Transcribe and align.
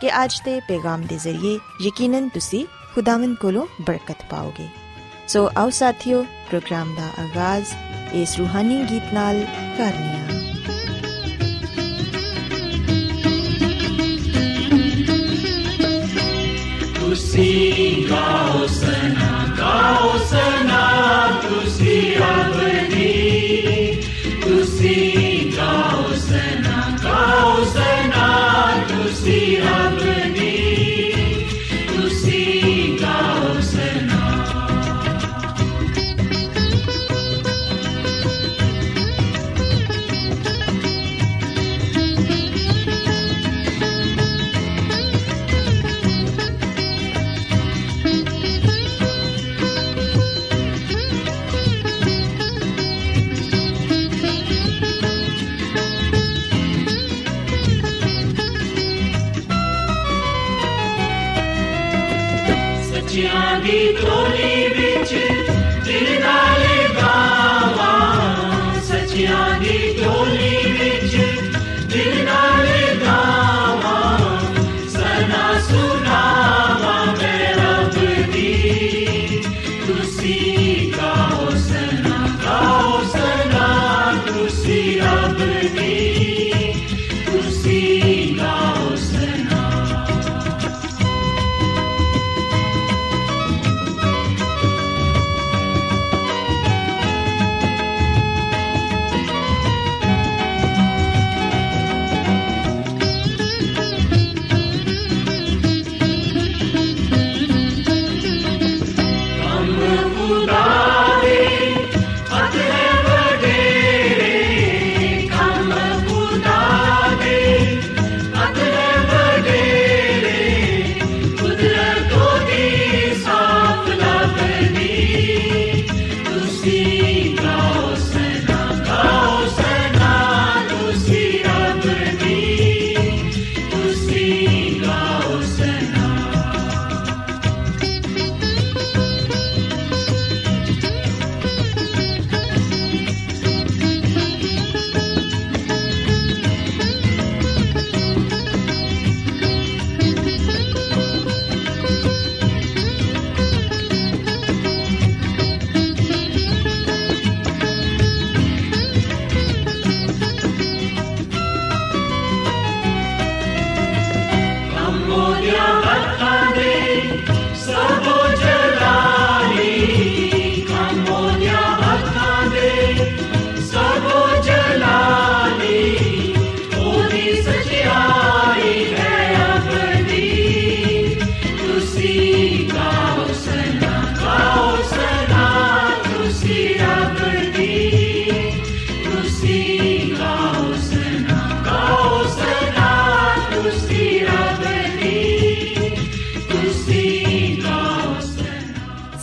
ਕਿ 0.00 0.10
ਅੱਜ 0.24 0.40
ਦੇ 0.44 0.58
ਪੈਗਾਮ 0.60 1.02
ਦੇ 1.02 1.16
ਜ਼ਰੀਏ 1.16 1.58
ਯਕੀਨਨ 1.82 2.28
ਤੁਸੀਂ 2.28 2.64
ਖੁਦਾਵੰਦ 2.94 3.36
ਕੋਲੋਂ 3.36 3.66
ਬਰਕਤ 3.80 4.24
ਪਾਓਗੇ 4.30 4.68
ਸੋ 5.28 5.48
ਆਓ 5.56 5.70
ਸਾਥੀਓ 5.70 6.22
ਪ੍ਰੋਗਰਾਮ 6.48 6.94
ਦਾ 6.94 7.08
ਆਗਾਜ਼ 7.22 7.74
ਇਸ 8.14 8.38
ਰੂਹਾਨੀ 8.38 8.82
ਗੀਤ 8.90 9.12
ਨਾਲ 9.14 9.44
ਕਰਨੀਆ 9.78 10.18
ਤੁਸੀਂ 17.00 18.06
ਗਾਓ 18.10 18.66
ਸਨਾ 18.66 19.46
ਗਾਓ 19.58 20.16
ਸਨਾ 20.24 20.80
ਤੁਸੀਂ 21.42 22.16
ਅਬਦੀ 22.22 23.77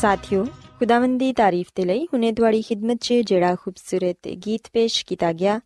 ਸਾਥਿਓ, 0.06 0.46
ਖੁਦਾਵੰਦ 0.80 1.20
ਦੀ 1.20 1.34
ਤਾਰੀਫ 1.34 1.68
ਤੇ 1.76 1.86
ਲਈ 1.86 2.06
ਹੁਨੇ 2.06 2.32
ਤੁਹਾਡੀ 2.32 2.62
ਖidmat 2.62 2.96
'ਚ 2.96 3.14
ਜਿਹੜਾ 3.14 3.56
ਖੂਬਸੂਰਤ 3.56 4.28
ਗੀਤ 4.28 4.62
ਪੇਸ਼ 4.74 5.06
ਕੀਤਾ 5.06 5.34
ਗਿਆ, 5.34 5.60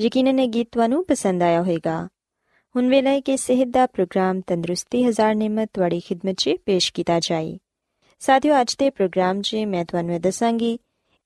ਯਕੀਨਨ 0.00 0.38
ਇਹ 0.38 0.48
ਗੀਤ 0.48 0.68
ਤੁਹਾਨੂੰ 0.72 1.04
ਪਸੰਦ 1.04 1.42
ਆਇਆ 1.42 1.62
ਹੋਵੇਗਾ। 1.62 2.08
ਹੁਣ 2.76 2.88
ਵੇਲੇ 2.88 3.10
ਹੈ 3.10 3.20
ਕਿ 3.20 3.36
ਸਿਹਤ 3.36 3.68
ਦਾ 3.68 3.86
ਪ੍ਰੋਗਰਾਮ 3.86 4.40
ਤੰਦਰੁਸਤੀ 4.40 5.04
ਹਜ਼ਾਰ 5.04 5.34
ਨਿਮਤ 5.34 5.70
ਤੁਹਾਡੀ 5.74 6.00
ਖidmat 6.00 6.34
'ਚ 6.34 6.50
ਪੇਸ਼ 6.66 6.92
ਕੀਤਾ 6.92 7.20
ਜਾਏ। 7.20 7.58
ਸਾਥੀਓ, 8.18 8.60
ਅੱਜ 8.60 8.76
ਦੇ 8.78 8.90
ਪ੍ਰੋਗਰਾਮ 8.90 9.40
'ਚ 9.40 9.54
ਮੈਂ 9.54 9.84
ਤੁਹਾਨੂੰ 9.84 10.14
ਇਹ 10.14 10.20
ਦੱਸਾਂਗੀ 10.20 10.78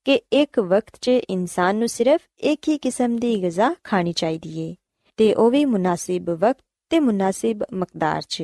ਕਿ 0.05 0.20
ਇੱਕ 0.32 0.60
ਵਕਤ 0.60 0.99
'ਚ 1.00 1.08
ਇਨਸਾਨ 1.08 1.76
ਨੂੰ 1.76 1.88
ਸਿਰਫ 1.88 2.20
ਇੱਕ 2.38 2.69
ਹੀ 2.69 2.78
ਕਿਸਮ 2.78 3.17
ਦੀ 3.17 3.43
ਗਿਜ਼ਾ 3.43 3.75
ਖਾਣੀ 3.84 4.12
ਚਾਹੀਦੀ 4.12 4.60
ਏ, 4.60 4.75
ਤੇ 5.17 5.34
ਉਹ 5.34 5.50
ਵੀ 5.50 5.64
ਮੁਨਾਸਿਬ 5.64 6.31
ਵਕਤ 6.31 6.64
ਤੇ 6.90 7.00
ਮੁਨਾਸਿਬ 7.00 7.62
ਮਕਦਾਰ 7.72 8.22
'ਚ। 8.22 8.43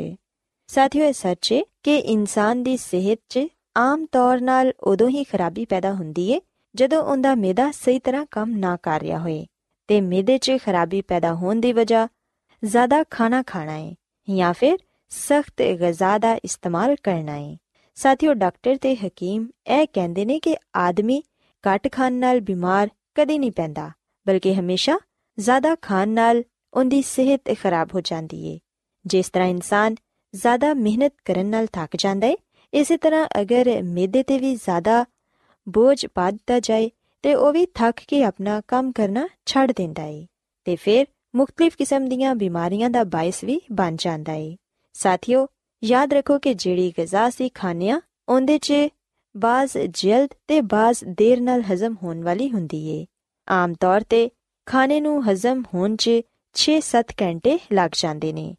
ਸਾਥਿਓ, 0.67 1.05
ਇਹ 1.05 1.13
ਸੱਚ 1.13 1.53
ਏ 1.53 1.63
ਕਿ 1.83 1.97
ਇਨਸਾਨ 1.97 2.63
ਦੀ 2.63 2.77
ਸਿਹਤ 2.77 3.21
'ਚ 3.29 3.39
ਆਮ 3.77 4.07
ਤੌਰ 4.13 4.41
ਨਾਲ 4.41 4.73
ਉਦੋਂ 4.81 5.09
ਹੀ 5.09 5.25
ਖਰਾਬੀ 5.25 5.65
ਪੈਦਾ 5.65 5.93
ਹੁੰਦੀ 5.93 6.31
ਏ, 6.31 6.41
ਜਦੋਂ 6.75 7.03
ਉਹਦਾ 7.03 7.35
ਮਿਹਦਾ 7.35 7.71
ਸਹੀ 7.71 7.99
ਤਰ੍ਹਾਂ 7.99 8.27
ਕੰਮ 8.31 8.57
ਨਾ 8.57 8.77
ਕਰ 8.77 9.01
ਰਿਹਾ 9.01 9.19
ਹੋਏ 9.19 9.47
ਤੇ 9.89 10.01
ਮਿਹਦੇ 10.01 10.39
'ਚ 10.39 10.53
ਖਰਾਬੀ 10.65 11.01
ਪੈਦਾ 11.01 11.35
ਹੋਣ 11.35 11.61
ਦੀ 11.61 11.73
ਵਜ੍ਹਾ 11.73 12.09
ਜ਼ਿਆਦਾ 12.65 13.05
ਖਾਣਾ 13.11 13.43
ਖਾਣਾ 13.43 13.77
ਏ 13.77 13.95
ਜਾਂ 14.29 14.53
ਫਿਰ 14.53 14.79
ਸਖਤ 15.09 15.63
ਗਿਜ਼ਾ 15.63 16.19
ਦਾ 16.19 16.35
ਇਸਤੇਮਾਲ 16.35 16.97
ਕਰਨਾ 17.03 17.37
ਏ। 17.37 17.57
ਸਾਥੀਓ, 17.95 18.35
ਡਾਕਟਰ 18.35 18.77
ਤੇ 18.77 18.95
ਹਕੀਮ 18.97 19.49
ਇਹ 19.67 19.87
ਕਹਿੰਦੇ 19.93 20.25
ਨੇ 20.25 20.39
ਕਿ 20.41 20.57
ਆਦਮੀ 20.77 21.23
ਘੱਟ 21.65 21.93
ਖਾਣ 21.93 22.13
ਨਾਲ 22.13 22.41
ਬਿਮਾਰ 22.41 22.89
ਕਦੇ 23.15 23.39
ਨਹੀਂ 23.39 23.53
ਪੈਂਦਾ, 23.53 23.91
ਬਲਕਿ 24.27 24.55
ਹਮੇਸ਼ਾ 24.55 24.99
ਜ਼ਿਆਦਾ 25.39 25.75
ਖਾਣ 25.83 26.09
ਨਾਲ 26.09 26.43
ਉਹਦੀ 26.75 27.03
ਸਿਹਤ 27.03 27.57
ਖਰਾਬ 27.63 27.89
ਹੋ 27.95 28.01
ਜਾਂਦੀ 28.01 28.47
ਏ। 28.47 28.59
ਜਿਸ 29.07 29.31
ਤਰ੍ਹਾਂ 29.31 29.49
ਇਨਸਾਨ 29.49 29.95
ਜ਼ਿਆਦਾ 30.35 30.75
ਮਿਹਨਤ 30.75 31.13
ਕਰਨ 31.25 31.47
ਨਾਲ 31.47 31.67
ਥੱਕ 31.67 31.97
ਜਾਂਦਾ 31.97 32.27
ਏ 32.27 32.37
ਇਸੇ 32.75 32.97
ਤਰ੍ਹਾਂ 32.97 33.29
ਅਗਰ 33.41 33.83
ਮਿਹਦੇ 33.83 34.23
ਤੇ 34.23 34.39
ਵੀ 34.39 34.55
ਜ਼ਿਆਦਾ 34.55 35.05
ਬੋਝ 35.69 36.07
ਪਾ 36.07 36.31
ਦਿੱਤਾ 36.31 36.61
ਜਾਏ, 36.61 36.91
ਤੇ 37.23 37.35
ਉਹ 37.35 37.53
ਵੀ 37.53 37.67
ਥੱਕ 37.67 38.01
ਕੇ 38.09 38.25
ਆਪਣਾ 38.25 38.63
ਕੰਮ 38.69 38.93
ਕਰਨਾ 38.93 39.29
ਛੱਡ 39.47 39.73
ਦਿੰਦਾ 39.73 40.05
ਏ। 40.05 40.27
ਤੇ 40.65 40.77
ਫਿਰ 40.77 41.07
ਮੁxtਲਿਫ 41.37 41.77
ਕਿਸਮ 41.77 42.09
ਦੀਆਂ 42.09 42.35
ਬਿਮਾਰੀਆਂ 42.35 42.91
ਦਾ 42.91 43.05
ਬਾਇਸ 43.05 43.45
ਵੀ 43.45 43.61
ਬਣ 43.73 43.97
ਜਾਂਦਾ 43.99 44.33
ਏ। 44.33 44.57
ਸਾਥੀਓ, 44.93 45.47
ਯਾਦ 45.85 46.13
ਰੱਖੋ 46.13 46.39
ਕਿ 46.39 46.55
ਜਿਹੜੀ 46.55 46.93
ਗਿਜ਼ਾ 46.99 47.31
ਸੀ 47.31 47.49
ਖਾਣਿਆ 47.49 48.01
ਉਹਦੇ 48.29 48.59
'ਚ 48.59 48.73
ਬਾਜ਼ 49.37 49.79
ਜਲਦ 49.89 50.29
ਤੇ 50.49 50.61
ਬਾਜ਼ 50.61 51.05
ਦੇਰ 51.05 51.41
ਨਾਲ 51.41 51.63
ਹਜ਼ਮ 51.63 51.97
ਹੋਣ 52.03 52.23
ਵਾਲੀ 52.23 52.51
ਹੁੰਦੀ 52.51 53.01
ਏ। 53.01 53.07
ਆਮ 53.49 53.75
ਤੌਰ 53.81 54.01
ਤੇ 54.01 54.31
ਖਾਣੇ 54.67 55.01
ਨੂੰ 55.01 55.31
ਹਜ਼ਮ 55.31 55.63
ਹੋਣ 55.75 55.97
'ਚ 55.97 56.11
6-7 56.55 57.13
ਘੰਟੇ 57.23 57.59
ਲੱਗ 57.73 57.91
ਜਾਂਦੇ 57.95 58.33
ਨੇ। 58.33 58.55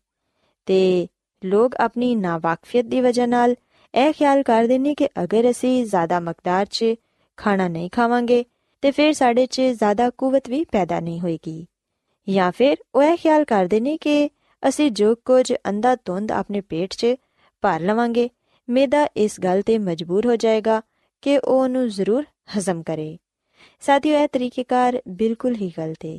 ਤੇ 0.66 1.08
ਲੋਕ 1.46 1.76
ਆਪਣੀ 1.76 2.16
ਨਾਵਾਕਫੀਅਤ 2.16 2.86
ਦੀ 2.86 3.02
ਵਜ੍ਹਾ 3.02 3.26
ਨਾਲ 3.26 3.56
ਇਹ 3.96 4.14
ਖਿਆਲ 4.14 4.44
ਕਰਦੇ 4.44 4.78
ਨੇ 4.80 4.96
ਕਿ 4.96 5.08
ਅਗਰ 5.24 5.50
ਅਸੀਂ 5.50 5.86
ਜ਼ਿਆਦਾ 5.86 6.20
ਮਕਦਾਰ 6.20 6.66
'ਚ 6.66 6.86
ਖਾਣਾ 7.38 7.68
ਨਹੀਂ 7.68 7.90
ਖਾਵਾਂਗੇ, 7.90 8.44
ਤੇ 8.82 8.92
ਫਿਰ 8.92 9.14
ਸਾਡੇ 9.14 9.46
'ਚ 9.46 9.62
ਜ਼ਿਆਦਾ 9.62 10.10
ਕੂਵਤ 10.10 10.50
ਵੀ 10.50 10.64
ਪੈਦਾ 10.64 11.00
ਨਹੀਂ 11.00 11.20
ਹੋਏਗੀ। 11.20 11.66
ਜਾਂ 12.28 12.52
ਫਿਰ 12.52 12.78
ਉਹ 12.96 13.04
ਇਹ 13.04 13.18
ਖਿਆਲ 13.18 13.44
ਕਰਦੇ 13.46 13.80
ਨੇ 13.80 13.98
ਕਿ 13.98 14.30
ਅਸੀਂ 14.64 14.92
ਜੋ 14.92 15.16
ਕੁਝ 15.16 15.54
ਅੰਦਾ 15.70 15.96
ਤੁੰਦ 15.96 16.32
ਆਪਣੇ 16.32 16.62
ਪੇਟ 16.62 16.94
'ਚ 16.94 17.16
ਭਰ 17.64 17.80
ਲਵਾਂਗੇ 17.80 18.30
ਮੇਦਾ 18.68 19.08
ਇਸ 19.18 19.40
ਗੱਲ 19.40 19.62
ਤੇ 19.62 19.78
ਮਜਬੂਰ 19.78 20.26
ਹੋ 20.26 20.36
ਜਾਏਗਾ 20.36 20.82
ਕਿ 21.22 21.38
ਉਹ 21.38 21.62
ਉਹਨੂੰ 21.62 21.88
ਜ਼ਰੂਰ 21.90 22.26
ਹਜ਼ਮ 22.58 22.84
ਕਰੇ। 22.84 23.18
ਸਾਥੀਓ, 23.80 24.18
ਇਹ 24.20 24.28
ਤਰੀਕੇਕਾਰ 24.28 25.02
ਬਿਲਕੁਲ 25.08 25.56
ਹੀ 25.56 25.72
ਗਲਤ 25.78 26.06
ਹੈ 26.06 26.18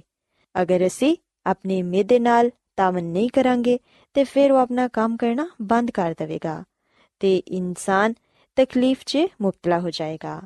ਅਗਰ 0.54 0.86
ਅਸੀਂ 0.86 1.16
ਆਪਣੇ 1.46 1.82
ਮੇਦੇ 1.82 2.18
ਨਾਲ 2.18 2.50
ਤਾਮਨ 2.76 3.04
ਨਹੀਂ 3.04 3.30
ਕਰਾਂਗੇ, 3.30 3.78
ਤੇ 4.14 4.24
ਫਿਰ 4.24 4.52
ਉਹ 4.52 4.58
ਆਪਣਾ 4.58 4.88
ਕੰਮ 4.88 5.16
ਕਰਨਾ 5.16 5.48
ਬੰਦ 5.62 5.90
ਕਰ 5.90 6.14
ਦੇਵੇਗਾ। 6.18 6.62
ਤੇ 7.22 7.36
ਇਨਸਾਨ 7.36 8.14
ਤਕਲੀਫ 8.56 9.02
'ਚ 9.06 9.18
ਮੁਬਤਲਾ 9.42 9.78
ਹੋ 9.80 9.90
ਜਾਏਗਾ 9.90 10.40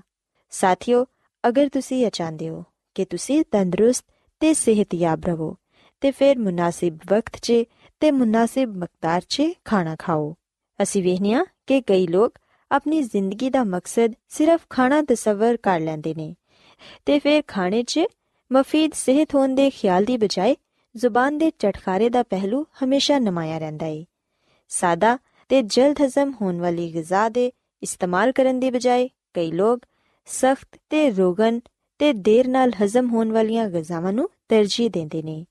ਸਾਥੀਓ 0.52 1.04
ਅਗਰ 1.44 1.68
ਤੁਸੀਂ 1.68 2.04
ਇਹ 2.04 2.10
ਚਾਹੁੰਦੇ 2.10 2.48
ਹੋ 2.48 2.64
ਕਿ 2.96 3.04
ਤੁਸੀਂ 3.04 3.42
ਤੰਦਰੁਸਤ 3.52 4.04
ਤੇ 4.40 4.52
ਸਿਹਤਯਾਬ 4.54 5.24
ਰਹੋ 5.24 5.54
ਤੇ 6.02 6.10
ਫਿਰ 6.10 6.38
ਮੁਨਾਸਿਬ 6.38 6.98
ਵਕਤ 7.10 7.36
'ਚ 7.36 7.62
ਤੇ 8.02 8.10
ਮੁਨਾਸਿਬ 8.10 8.76
ਮਕਦਾਰ 8.76 9.20
'ਚ 9.20 9.42
ਖਾਣਾ 9.64 9.94
ਖਾਓ 9.98 10.34
ਅਸੀਂ 10.78 11.02
ਵੇਖਨੀਆ 11.02 11.44
ਕਿ 11.66 11.80
ਕਈ 11.80 12.06
ਲੋਕ 12.06 12.38
ਆਪਣੀ 12.70 13.02
ਜ਼ਿੰਦਗੀ 13.02 13.50
ਦਾ 13.50 13.62
ਮਕਸਦ 13.64 14.14
ਸਿਰਫ 14.28 14.66
ਖਾਣਾ 14.70 15.00
ਤਸਵਰ 15.02 15.56
ਕਰ 15.56 15.80
ਲੈਂਦੇ 15.80 16.14
ਨੇ 16.14 16.34
ਤੇ 17.06 17.18
ਫਿਰ 17.18 17.42
ਖਾਣੇ 17.46 17.82
'ਚ 17.82 18.04
ਮਫੀਦ 18.50 18.94
ਸਿਹਤ 18.94 19.34
ਹੋਣ 19.34 19.54
ਦੇ 19.54 19.68
ਖਿਆਲ 19.70 20.04
ਦੀ 20.04 20.16
ਬਜਾਏ 20.16 20.56
ਜ਼ੁਬਾਨ 20.94 21.38
ਦੇ 21.38 21.50
ਚਟਖਾਰੇ 21.58 22.08
ਦਾ 22.08 22.22
ਪਹਿਲੂ 22.22 22.64
ਹਮੇਸ਼ਾ 22.82 23.18
ਨਮਾਇਆ 23.18 23.58
ਰਹਿੰਦਾ 23.58 23.86
ਏ 23.86 24.04
ਸਾਦਾ 24.70 25.16
ਤੇ 25.48 25.62
ਜਲਦ 25.62 25.96
ਹਜ਼ਮ 26.04 26.34
ਹੋਣ 26.42 26.60
ਵਾਲੀ 26.60 26.94
ਗਿਜ਼ਾ 26.94 27.28
ਦੇ 27.28 27.52
ਇਸਤੇਮਾਲ 27.82 28.32
ਕਰਨ 28.32 28.60
ਦੀ 28.60 28.70
ਬਜਾਏ 28.70 29.08
ਕਈ 29.34 29.52
ਲੋਕ 29.52 29.80
ਸਖਤ 30.26 30.78
ਤੇ 30.90 31.10
ਰੋਗਨ 31.10 31.60
ਤੇ 31.98 32.12
ਦੇਰ 32.12 32.48
ਨਾਲ 32.48 32.72
ਹਜ਼ਮ 32.84 33.10
ਹੋਣ 33.10 33.32
ਵਾਲੀਆਂ 33.32 33.68
ਗਿਜ਼ਾਵਾਂ 33.68 34.12
ਨੂੰ 34.12 34.30
ਤਰਜੀਹ 34.48 34.90
ਦਿੰਦੇ 34.90 35.22
ਨੇ। 35.22 35.44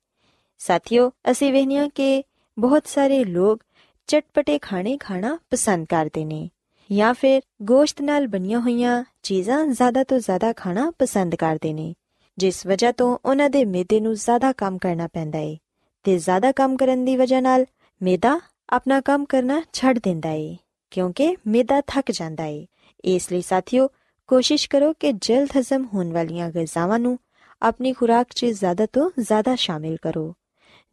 ਸਾਥੀਓ, 0.57 1.11
ਅਸੀਂ 1.31 1.53
ਵੇਖਨੀਆ 1.53 1.87
ਕਿ 1.87 2.23
ਬਹੁਤ 2.59 2.87
ਸਾਰੇ 2.87 3.23
ਲੋਕ 3.23 3.63
ਚਟਪਟੇ 4.07 4.59
ਖਾਣੇ 4.59 4.97
ਖਾਣਾ 4.97 5.39
ਪਸੰਦ 5.49 5.87
ਕਰਦੇ 5.87 6.25
ਨੇ 6.25 6.49
ਜਾਂ 6.91 7.13
ਫਿਰ 7.13 7.41
ਗੋਸ਼ਤ 7.61 8.01
ਨਾਲ 8.01 8.27
ਬਣੀਆਂ 8.27 8.59
ਹੋਈਆਂ 8.59 9.03
ਚੀਜ਼ਾਂ 9.23 9.65
ਜ਼ਿਆਦਾ 9.67 10.03
ਤੋਂ 10.03 10.19
ਜ਼ਿਆਦਾ 10.19 10.53
ਖਾਣਾ 10.53 10.91
ਪਸੰਦ 10.99 11.35
ਕਰਦੇ 11.35 11.73
ਨੇ, 11.73 11.93
ਜਿਸ 12.37 12.65
ਵਜ੍ਹਾ 12.65 12.91
ਤੋਂ 12.91 13.17
ਉਹਨਾਂ 13.25 13.49
ਦੇ 13.49 13.65
ਮਿਹਦੇ 13.65 13.99
ਨੂੰ 13.99 14.13
ਜ਼ਿਆਦਾ 14.13 14.51
ਕੰਮ 14.51 14.77
ਕਰਨਾ 14.77 15.07
ਪੈਂਦਾ 15.07 15.39
ਏ 15.39 15.57
ਤੇ 16.03 16.17
ਜ਼ਿਆਦਾ 16.17 16.51
ਕੰਮ 16.51 16.77
ਕਰਨ 16.77 17.05
ਦੀ 17.05 17.17
ਵਜ੍ਹਾ 17.17 17.39
ਨਾਲ 17.39 17.65
ਮਿਹਦਾ 18.01 18.39
ਆਪਣਾ 18.69 19.01
ਕੰਮ 19.01 19.25
ਕਰਨਾ 19.25 19.61
ਛੱਡ 19.73 19.99
ਦਿੰਦਾ 20.03 20.29
ਏ, 20.29 20.57
ਕਿਉਂਕਿ 20.91 21.37
ਮਿਹਦਾ 21.47 21.81
ਥੱਕ 21.81 22.11
ਜਾਂਦਾ 22.11 22.45
ਏ। 22.45 22.67
ਇਸ 23.05 23.31
ਲਈ 23.31 23.41
ਸਾਥੀਓ, 23.41 23.87
ਕੋਸ਼ਿਸ਼ 24.27 24.69
ਕਰੋ 24.69 24.93
ਕਿ 24.93 25.11
ਜਲਦ 25.11 25.49
ਹਜ਼ਮ 25.59 25.85
ਹੋਣ 25.93 26.11
ਵਾਲੀਆਂ 26.11 26.49
ਗਿਜ਼ਾਵਾਂ 26.49 26.99
ਨੂੰ 26.99 27.19
ਆਪਣੀ 27.61 27.93
ਖੁਰਾਕ 27.93 28.27
'ਚ 28.29 28.45
ਜ਼ਿਆਦਾ 28.45 28.85
ਤੋਂ 28.85 29.11
ਜ਼ਿਆਦਾ 29.19 29.55
ਸ਼ਾਮਿਲ 29.55 29.97
ਕਰੋ। 30.01 30.33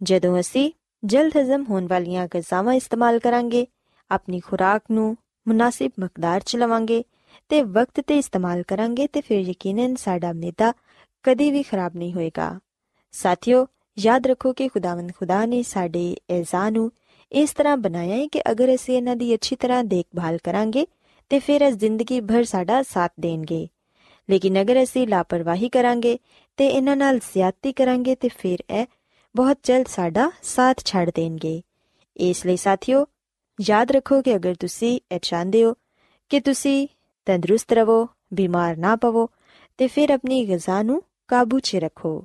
ਜਦੋਂ 0.02 0.40
ਅਸੀਂ 0.40 0.72
ਜਲਦ 1.04 1.32
ਹਜ਼ਮ 1.36 1.64
ਹੋਣ 1.70 1.86
ਵਾਲੀਆਂ 1.86 2.26
ਗਿਜ਼ਾਵਾਂ 2.26 2.74
ਇਸਤੇਮਾਲ 2.74 3.18
ਕਰਾਂਗੇ, 3.18 3.66
ਆਪਣੀ 4.10 4.40
ਖੁਰਾਕ 4.40 4.82
ਨੂੰ 4.90 5.16
ਮੁਨਾਸਿਬ 5.48 5.92
ਮਕਦਾਰ 6.00 6.40
'ਚ 6.40 6.56
ਲਵਾਂਗੇ 6.56 7.04
ਤੇ 7.48 7.62
ਵਕਤ 7.62 8.00
ਤੇ 8.06 8.18
ਇਸਤੇਮਾਲ 8.18 8.62
ਕਰਾਂਗੇ 8.62 9.06
ਤੇ 9.06 9.20
ਫਿਰ 9.20 9.40
ਯਕੀਨਨ 9.40 9.94
ਸਾਡਾ 9.94 10.32
ਮਿਹਦਾ 10.32 10.72
ਕਦੀ 11.22 11.50
ਵੀ 11.50 11.62
ਖਰਾਬ 11.62 11.96
ਨਹੀਂ 11.96 12.12
ਹੋਏਗਾ। 12.12 12.58
ਸਾਥੀਓ, 13.12 13.66
ਯਾਦ 13.98 14.26
ਰੱਖੋ 14.26 14.52
ਕਿ 14.52 14.68
ਖੁਦਾਵੰਦ 14.68 15.12
ਖੁਦਾ 15.16 15.46
ਨੇ 15.46 15.62
ਸਾਡੇ 15.62 16.16
ਐਜ਼ਾ 16.30 16.70
ਨੂੰ 16.70 16.90
ਇਸ 17.32 17.52
ਤਰ੍ਹਾਂ 17.52 17.76
ਬਣਾਇਆ 17.76 18.16
ਹੈ 18.16 18.26
ਕਿ 18.26 18.42
ਅਗਰ 18.50 18.74
ਅਸੀਂ 18.74 18.96
ਇਹਨਾਂ 18.96 19.16
ਦੀ 19.16 19.34
ਅੱਛੀ 19.34 19.56
ਤਰ੍ਹਾਂ 19.56 19.84
ਦੇਖਭਾਲ 19.84 20.38
ਕਰਾਂਗੇ 20.44 20.86
ਤੇ 21.28 21.38
ਫਿਰ 21.38 21.60
ਇਹ 21.60 21.72
ਜ਼ਿੰਦਗੀ 21.72 22.20
ਭਰ 22.20 22.44
ਸਾਡਾ 22.44 22.82
ਸਾਥ 22.82 23.12
ਦੇਣਗੇ। 23.20 23.68
ਲੇਕਿਨ 24.30 24.60
ਅਗਰ 24.60 24.82
ਅਸੀਂ 24.82 25.06
ਲਾਪਰਵਾਹੀ 25.08 25.68
ਕਰਾਂਗੇ 25.68 26.18
ਤੇ 26.56 26.66
ਇਹਨਾਂ 26.66 26.96
ਨਾਲ 26.96 27.18
ਜ਼ਿਆਦਤੀ 27.18 27.72
ਕਰਾਂਗੇ 27.72 28.14
ਤੇ 28.14 28.28
ਫਿਰ 28.28 28.58
ਇਹ 28.70 28.86
ਬਹੁਤ 29.36 29.58
ਜਲਦ 29.62 29.86
ਸਾਡਾ 29.86 30.30
ਸਾਥ 30.42 30.84
ਛੱਡ 30.84 31.10
ਦੇਣਗੇ। 31.14 31.62
ਇਸ 32.16 32.46
ਲਈ 32.46 32.56
ਸਾਥੀਓ, 32.56 33.06
ਯਾਦ 33.60 33.90
ਰੱਖੋ 33.90 34.22
ਕਿ 34.22 34.36
ਅਗਰ 34.36 34.54
ਤੁਸੀਂ 34.54 35.00
ਇਹ 35.12 35.20
ਚਾਹੁੰਦੇ 35.22 35.64
ਹੋ 35.64 35.74
ਕਿ 36.28 36.40
ਤੁਸੀਂ 36.40 36.88
ਤੰਦਰੁਸਤ 37.26 37.72
ਰਹੋ, 37.72 38.08
ਬਿਮਾਰ 38.34 38.76
ਨਾ 38.76 38.96
ਪਵੋ, 38.96 39.28
ਤੇ 39.78 39.86
ਫਿਰ 39.86 40.10
ਆਪਣੀ 40.10 40.44
ਗਿਜ਼ਾ 40.48 40.82
ਨੂੰ 40.82 41.02
ਕਾਬੂ 41.28 41.58
'ਚ 41.60 41.76
ਰੱਖੋ। 41.76 42.24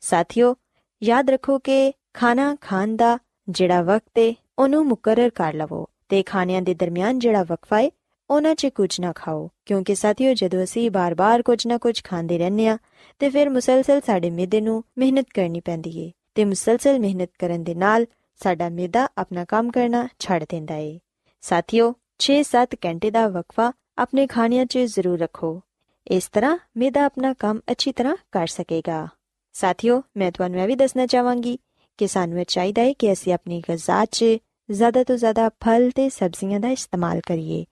ਸਾਥੀਓ, 0.00 0.56
ਯਾਦ 1.02 1.30
ਰੱਖੋ 1.30 1.58
ਕਿ 1.58 1.92
ਖਾਣਾ 2.14 2.56
ਖਾਣ 2.60 2.96
ਦਾ 2.96 3.18
ਜਿਹੜਾ 3.48 3.82
ਵਕਤ 3.82 4.18
ਹੈ 4.18 4.34
ਉਹਨੂੰ 4.58 4.84
ਮੁਕਰਰ 4.86 5.30
ਕਰ 5.30 5.54
ਲਵੋ 5.54 5.86
ਤੇ 6.08 6.22
ਖਾਣਿਆਂ 6.22 6.62
ਦੇ 6.62 6.74
ਦਰਮਿਆਨ 6.74 7.18
ਜਿਹੜਾ 7.18 7.42
ਵਕਫਾ 7.42 7.80
ਹੈ 7.80 7.90
ਉਹਨਾਂ 8.30 8.54
'ਚ 8.54 8.66
ਕੁਝ 8.66 9.00
ਨਾ 9.00 9.12
ਖਾਓ, 9.12 9.48
ਕਿਉਂਕਿ 9.66 9.94
ਸਾਥੀਓ 9.94 10.34
ਜਦੋਂ 10.34 10.64
ਅਸੀਂ 10.64 10.90
ਬਾਰ-ਬਾਰ 10.90 11.42
ਕੁਝ 11.42 11.66
ਨਾ 11.66 11.78
ਕੁਝ 11.78 12.02
ਖਾਂਦੇ 12.04 12.38
ਰਹਿੰਦੇ 12.38 12.68
ਆ 12.68 12.78
ਤੇ 13.18 13.28
ਫਿਰ 13.30 13.50
ਮੁਸਲਸਲ 13.50 14.00
ਸਾਡੇ 14.06 14.30
ਮਿਹਦੇ 14.30 14.60
ਨੂੰ 14.60 14.84
ਮਿਹਨਤ 14.98 15.26
ਕਰਨੀ 15.34 15.60
ਪੈਂਦੀ 15.60 15.98
ਏ, 15.98 16.10
ਤੇ 16.34 16.44
ਮੁਸਲਸਲ 16.44 16.98
ਮਿਹਨਤ 16.98 17.30
ਕਰਨ 17.38 17.64
ਦੇ 17.64 17.74
ਨਾਲ 17.74 18.06
ਸਾਡਾ 18.42 18.68
ਮਿਹਦਾ 18.68 19.08
ਆਪਣਾ 19.18 19.44
ਕੰਮ 19.44 19.70
ਕਰਨਾ 19.70 20.08
ਛੱਡ 20.18 20.44
ਦਿੰਦਾ 20.48 20.76
ਏ। 20.76 20.98
ਸਾਥੀਓ 21.40 21.94
6-7 22.18 22.76
ਘੰਟੇ 22.86 23.10
ਦਾ 23.10 23.26
ਵਕਫਾ 23.28 23.72
ਆਪਣੇ 23.98 24.26
ਖਾਣਿਆਂ 24.26 24.66
'ਚ 24.66 24.78
ਜ਼ਰੂਰ 24.78 25.18
ਰੱਖੋ। 25.18 25.60
ਇਸ 26.06 26.28
ਤਰ੍ਹਾਂ 26.28 26.58
ਮਿਹਦਾ 26.76 27.04
ਆਪਣਾ 27.04 27.34
ਕੰਮ 27.34 27.60
ਅੱਛੀ 27.70 27.92
ਤਰ੍ਹਾਂ 27.92 28.16
ਕਰ 28.32 28.46
ਸਕੇਗਾ। 28.46 29.08
ਸਾਥੀਓ, 29.52 30.02
ਮੈਂ 30.16 30.32
ਤੁਹਾਨੂੰ 30.32 30.60
ਇਹ 30.60 30.66
ਵੀ 30.66 30.76
ਦੱਸਣਾ 30.76 31.06
ਚਾਹਾਂਗੀ 31.06 31.58
ਕਿ 31.98 32.06
ਸਾਨੂੰ 32.06 32.40
ਇਹ 32.40 32.44
ਚਾਹੀਦਾ 32.48 32.82
ਹੈ 32.82 32.92
ਕਿ 32.92 33.12
ਅਸੀਂ 33.12 33.34
ਆਪਣੀ 33.34 33.62
ਗਿਜ਼ਾ 33.68 34.04
'ਚ 34.04 34.24
ਜ਼ਿਆਦਾ 34.70 35.04
ਤੋਂ 35.04 35.16
ਜ਼ਿਆਦਾ 35.16 35.48
ਫਲ 35.48 35.90
ਤੇ 35.90 36.08
ਸਬਜ਼ੀਆਂ 36.08 36.60
ਦਾ 36.60 36.68
ਇਸਤੇਮਾਲ 36.68 37.20
ਕਰੀਏ 37.20 37.64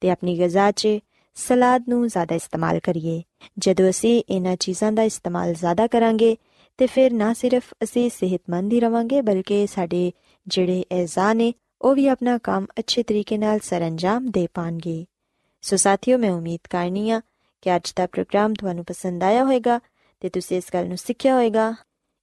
ਤੇ 0.00 0.10
ਆਪਣੀ 0.10 0.38
ਗਿਜ਼ਾ 0.38 0.70
'ਚ 0.70 0.88
ਸਲਾਦ 1.34 1.84
ਨੂੰ 1.88 2.08
ਜ਼ਿਆਦਾ 2.08 2.34
ਇਸਤੇਮਾਲ 2.34 2.80
ਕਰੀਏ। 2.80 3.22
ਜਦੋਂ 3.58 3.90
ਅਸੀਂ 3.90 4.22
ਇਹਨਾਂ 4.28 4.56
ਚੀਜ਼ਾਂ 4.56 4.92
ਦਾ 4.92 5.02
ਇਸਤੇਮਾਲ 5.02 5.54
ਜ਼ਿਆਦਾ 5.54 5.86
ਕਰਾਂਗੇ, 5.86 6.36
ਤੇ 6.78 6.86
ਫਿਰ 6.86 7.12
ਨਾ 7.12 7.32
ਸਿਰਫ 7.32 7.74
ਅਸੀਂ 7.82 8.10
ਸਿਹਤਮੰਦ 8.10 8.72
ਹੀ 8.72 8.80
ਰਵਾਂਗੇ, 8.80 9.20
ਬਲਕਿ 9.20 9.66
ਸਾਡੇ 9.66 10.12
ਜਿਹੜੇ 10.48 10.84
ਐਜ਼ਾ 10.92 11.32
ਨੇ, 11.32 11.54
ਉਹ 11.82 11.94
ਵੀ 11.94 12.08
ਆਪਣਾ 12.08 12.38
ਕੰਮ 12.38 12.66
ਅੱਛੇ 12.78 13.02
ਤਰੀਕੇ 13.02 13.38
ਨਾਲ 13.38 13.58
ਸਰੰਜਾਮ 13.62 14.30
ਦੇ 14.30 14.48
ਪਾਣਗੇ। 14.54 15.04
ਸੋ 15.62 15.76
ਸਾਥੀਓ, 15.76 16.18
ਮੈਂ 16.18 16.30
ਉਮੀਦ 16.30 16.60
ਕਰਨੀ 16.70 17.10
ਆ 17.10 17.20
ਕਿ 17.62 17.76
ਅੱਜ 17.76 17.92
ਦਾ 17.96 18.06
ਪ੍ਰੋਗਰਾਮ 18.06 18.54
ਤੁਹਾਨੂੰ 18.54 18.84
ਪਸੰਦ 18.84 19.22
ਆਇਆ 19.22 19.44
ਹੋਵੇਗਾ 19.44 19.80
ਤੇ 20.20 20.28
ਤੁਸੀਂ 20.28 20.56
ਇਸ 20.56 20.64
ਗੱਲ 20.74 20.88
ਨੂੰ 20.88 20.96
ਸਿੱਖਿਆ 20.96 21.34
ਹੋਵੇਗਾ। 21.34 21.74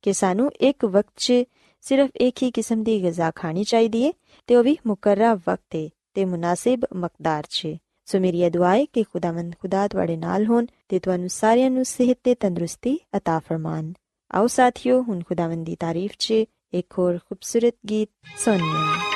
ਕਿ 0.04 0.12
ਸਾਨੂੰ 0.12 0.50
ਇੱਕ 0.60 0.84
ਵਕਤ 0.84 1.12
'ਚ 1.16 1.44
ਸਿਰਫ 1.84 2.10
ਇੱਕ 2.20 2.42
ਹੀ 2.42 2.50
ਕਿਸਮ 2.50 2.82
ਦੀ 2.82 3.02
ਗਿਜ਼ਾ 3.02 3.30
ਖਾਣੀ 3.30 3.64
ਚਾਹੀਦੀ 3.64 4.04
ਹੈ 4.06 4.12
ਤੇ 4.48 4.56
ਉਹ 4.56 4.64
ਵੀ 4.64 4.76
ਮੁਕਰਰਾ 4.86 5.34
ਵਕਤ 5.34 5.60
ਤੇ 5.70 5.88
ਤੇ 6.14 6.24
ਮੁਨਾਸਿਬ 6.24 6.84
ਮਕਦਾਰ 6.96 7.46
'ਚ 7.50 7.76
ਸੋ 8.08 8.18
ਮੇਰੀ 8.20 8.42
ਇਹ 8.42 8.50
ਦੁਆ 8.50 8.74
ਹੈ 8.76 8.84
ਕਿ 8.84 9.02
ਖੁਦਾਵੰਦ 9.02 9.54
ਖੁਦਾ 9.60 9.86
ਤੁਹਾਡੇ 9.88 10.16
ਨਾਲ 10.16 10.46
ਹੋਣ 10.46 10.66
ਤੇ 10.88 10.98
ਤੁਹਾਨੂੰ 10.98 11.28
ਸਾਰਿਆਂ 11.28 11.70
ਨੂੰ 11.70 11.84
ਸਿਹਤ 11.84 12.18
ਤੇ 12.24 12.34
ਤੰਦਰੁਸਤੀ 12.34 12.98
عطا 13.16 13.38
ਫਰਮਾਨ 13.40 13.92
ਆਓ 14.30 14.46
ਸਾਥੀਓ 14.46 15.02
ਹੁਣ 15.02 15.22
ਖੁਦਾਵੰਦ 15.22 15.66
ਦੀ 15.66 15.76
ਤਾਰੀਫ 15.76 16.12
'ਚ 16.18 16.44
ਇੱਕ 16.72 16.98
ਹੋਰ 16.98 17.18
ਖੂਬਸੂਰਤ 17.18 17.74
ਗੀਤ 17.90 18.08
ਸੁਣੀਏ 18.36 19.15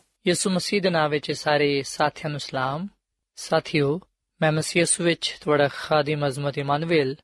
ਯਿਸੂ 0.27 0.49
ਮਸੀਹ 0.49 0.81
ਦੇ 0.81 0.89
ਨਾਮ 0.89 1.11
ਵਿੱਚ 1.11 1.31
ਸਾਰੇ 1.31 1.83
ਸਾਥੀਆਂ 1.83 2.29
ਨੂੰ 2.29 2.39
ਸਲਾਮ। 2.39 2.87
ਸਾਥਿਓ, 3.35 4.01
ਮੈਂ 4.41 4.51
ਮਸੀਹ 4.51 4.81
ਯਿਸੂ 4.81 5.03
ਵਿੱਚ 5.03 5.37
ਤੁਹਾਡਾ 5.41 5.67
ਖਾਦਮ 5.67 6.27
ਅਜ਼ਮਤ 6.27 6.57
ਇਮਾਨੁਅਲ, 6.57 7.15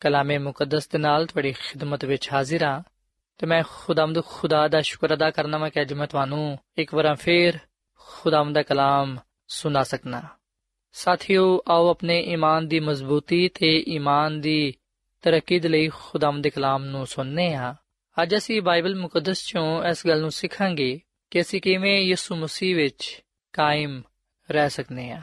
ਕਲਾਮੇ 0.00 0.38
ਮੁਕੱਦਸ 0.38 0.88
ਦੇ 0.88 0.98
ਨਾਲ 0.98 1.26
ਤੁਹਾਡੀ 1.26 1.52
ਖਿਦਮਤ 1.52 2.04
ਵਿੱਚ 2.04 2.32
ਹਾਜ਼ਰ 2.32 2.64
ਹਾਂ 2.64 2.82
ਤੇ 3.38 3.46
ਮੈਂ 3.46 3.62
ਖੁਦਾਮਦ 3.68 4.24
ਖੁਦਾ 4.24 4.68
ਦਾ 4.68 4.80
ਸ਼ੁਕਰ 4.80 5.14
ਅਦਾ 5.14 5.30
ਕਰਨਾ 5.30 5.58
ਮੈਂ 5.58 5.70
ਕਿ 5.70 5.80
ਅੱਜ 5.80 5.92
ਮੈਂ 5.92 6.06
ਤੁਹਾਨੂੰ 6.06 6.58
ਇੱਕ 6.78 6.94
ਵਾਰ 6.94 7.14
ਫੇਰ 7.14 7.58
ਖੁਦਾਮ 7.94 8.52
ਦਾ 8.52 8.62
ਕਲਾਮ 8.62 9.18
ਸੁਣਾ 9.48 9.82
ਸਕਣਾ 9.82 10.22
ਸਾਥਿਓ, 10.92 11.62
ਆਓ 11.68 11.90
ਆਪਣੇ 11.90 12.22
ਈਮਾਨ 12.22 12.68
ਦੀ 12.68 12.80
ਮਜ਼ਬੂਤੀ 12.80 13.48
ਤੇ 13.48 13.84
ਈਮਾਨ 13.88 14.40
ਦੀ 14.40 14.74
ਤਰੱਕੀ 15.22 15.58
ਦੇ 15.58 15.68
ਲਈ 15.68 15.88
ਖੁਦਾਮ 15.88 16.42
ਦੇ 16.42 16.50
ਕਲਾਮ 16.50 16.84
ਨੂੰ 16.84 17.06
ਸੁਣਨੇ 17.06 17.54
ਹਾਂ। 17.54 17.74
ਅੱਜ 18.22 18.36
ਅਸੀਂ 18.36 18.62
ਬਾਈਬਲ 18.62 18.94
ਮੁਕੱਦਸ 18.94 19.46
ਚੋਂ 19.46 19.84
ਇਸ 19.84 20.06
ਗੱਲ 20.06 20.20
ਨੂੰ 20.20 20.30
ਸਿੱਖਾਂਗੇ 20.30 21.00
ਕਿ 21.30 21.40
ਅਸੀਂ 21.40 21.60
ਕਿਵੇਂ 21.60 22.00
ਯਿਸੂ 22.00 22.36
ਮਸੀਹ 22.36 22.76
ਵਿੱਚ 22.76 23.22
ਕਾਇਮ 23.52 24.02
ਰਹਿ 24.50 24.70
ਸਕਨੇ 24.70 25.10
ਹਾਂ 25.10 25.22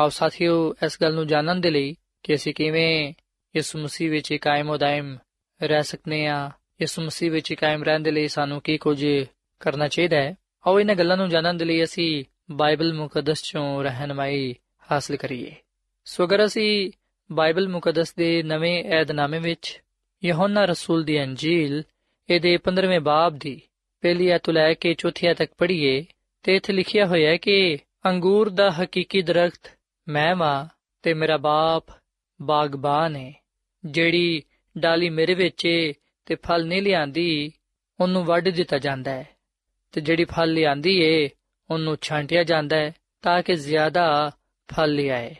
ਆਓ 0.00 0.08
ਸਾਥੀਓ, 0.08 0.74
ਇਸ 0.86 0.98
ਗੱਲ 1.02 1.14
ਨੂੰ 1.14 1.26
ਜਾਣਨ 1.26 1.60
ਦੇ 1.60 1.70
ਲਈ 1.70 1.96
ਕਿ 2.22 2.34
ਅਸੀਂ 2.34 2.54
ਕਿਵੇਂ 2.54 3.14
ਯਿਸੂ 3.56 3.78
ਮਸੀਹ 3.78 4.10
ਵਿੱਚ 4.10 4.34
ਕਾਇਮ 4.34 4.70
ਉਦਾਇਮ 4.70 5.18
ਰਹਿ 5.62 5.82
ਸਕਨੇ 5.82 6.26
ਹਾਂ 6.26 6.50
ਯਿਸੂ 6.80 7.02
ਮਸੀਹ 7.02 7.30
ਵਿੱਚ 7.30 7.54
ਕਾਇਮ 7.54 7.82
ਰਹਿਣ 7.82 8.00
ਦੇ 8.00 8.10
ਲਈ 8.10 8.28
ਸਾਨੂੰ 8.28 8.60
ਕੀ 8.60 8.78
ਕੁਝ 8.78 9.06
ਕਰਨਾ 9.60 9.88
ਚਾਹੀਦਾ 9.88 10.16
ਹੈ? 10.16 10.34
ਆਓ 10.66 10.80
ਇਹਨਾਂ 10.80 10.94
ਗੱਲਾਂ 10.94 11.16
ਨੂੰ 11.16 11.28
ਜਾਣਨ 11.28 11.56
ਦੇ 11.56 11.64
ਲਈ 11.64 11.84
ਅਸੀਂ 11.84 12.24
ਬਾਈਬਲ 12.50 12.94
ਮੁਕੱਦਸ 12.94 13.42
ਚੋਂ 13.42 13.84
ਰਹਿਨਮਾਈ 13.84 14.54
ਹਾਸਲ 14.92 15.16
ਕਰੀਏ। 15.16 15.54
ਸੋ 16.04 16.24
ਅਗਰ 16.24 16.44
ਅਸੀਂ 16.44 16.92
ਬਾਈਬਲ 17.32 17.68
ਮੁਕੱਦਸ 17.68 18.14
ਦੇ 18.14 18.42
ਨਵੇਂ 18.42 18.84
ਏਧਨਾਮੇ 18.84 19.38
ਵਿੱਚ 19.38 19.82
ਯਹੋਨਾ 20.24 20.64
ਰਸੂਲ 20.64 21.04
ਦੀ 21.04 21.22
ਅੰਜੀਲ, 21.22 21.82
ਇਹਦੇ 22.30 22.58
15ਵੇਂ 22.64 23.00
ਬਾਬ 23.00 23.36
ਦੀ 23.38 23.60
ਪਹਿਲੀ 24.00 24.28
ਆਇਤ 24.28 24.50
ਲੈ 24.50 24.74
ਕੇ 24.74 24.94
ਚੌਥੀ 24.94 25.26
ਆਇਤ 25.26 25.38
ਤੱਕ 25.38 25.52
ਪੜ੍ਹੀਏ, 25.58 26.04
ਤੇ 26.42 26.56
ਇੱਥੇ 26.56 26.72
ਲਿਖਿਆ 26.72 27.06
ਹੋਇਆ 27.06 27.30
ਹੈ 27.30 27.36
ਕਿ 27.36 27.78
ਅੰਗੂਰ 28.06 28.50
ਦਾ 28.50 28.70
ਹਕੀਕੀ 28.70 29.22
ਦਰਖਤ 29.22 29.78
ਮੈਂ 30.08 30.36
ਵਾਂ 30.36 30.66
ਤੇ 31.02 31.14
ਮੇਰਾ 31.14 31.36
ਬਾਪ 31.36 31.84
ਬਾਗਬਾਨ 32.42 33.16
ਹੈ 33.16 33.32
ਜਿਹੜੀ 33.84 34.42
ਡਾਲੀ 34.78 35.10
ਮੇਰੇ 35.10 35.34
ਵਿੱਚ 35.34 35.66
ਏ 35.66 35.92
ਤੇ 36.26 36.34
ਫਲ 36.34 36.66
ਨਹੀਂ 36.66 36.82
ਲਿਆਂਦੀ, 36.82 37.52
ਉਹਨੂੰ 38.00 38.24
ਵੱਢ 38.24 38.48
ਦਿੱਤਾ 38.48 38.78
ਜਾਂਦਾ 38.78 39.10
ਹੈ। 39.10 39.28
ਤੇ 39.92 40.00
ਜਿਹੜੀ 40.00 40.24
ਫਲ 40.24 40.52
ਲਿਆਂਦੀ 40.52 41.00
ਏ, 41.02 41.30
ਉਹਨੂੰ 41.70 41.98
ਛਾਂਟਿਆ 42.00 42.44
ਜਾਂਦਾ 42.44 42.76
ਹੈ 42.76 42.94
ਤਾਂ 43.22 43.42
ਕਿ 43.42 43.54
ਜ਼ਿਆਦਾ 43.54 44.30
ਫਲ 44.74 44.92
ਲਿਆਏ। 44.92 45.34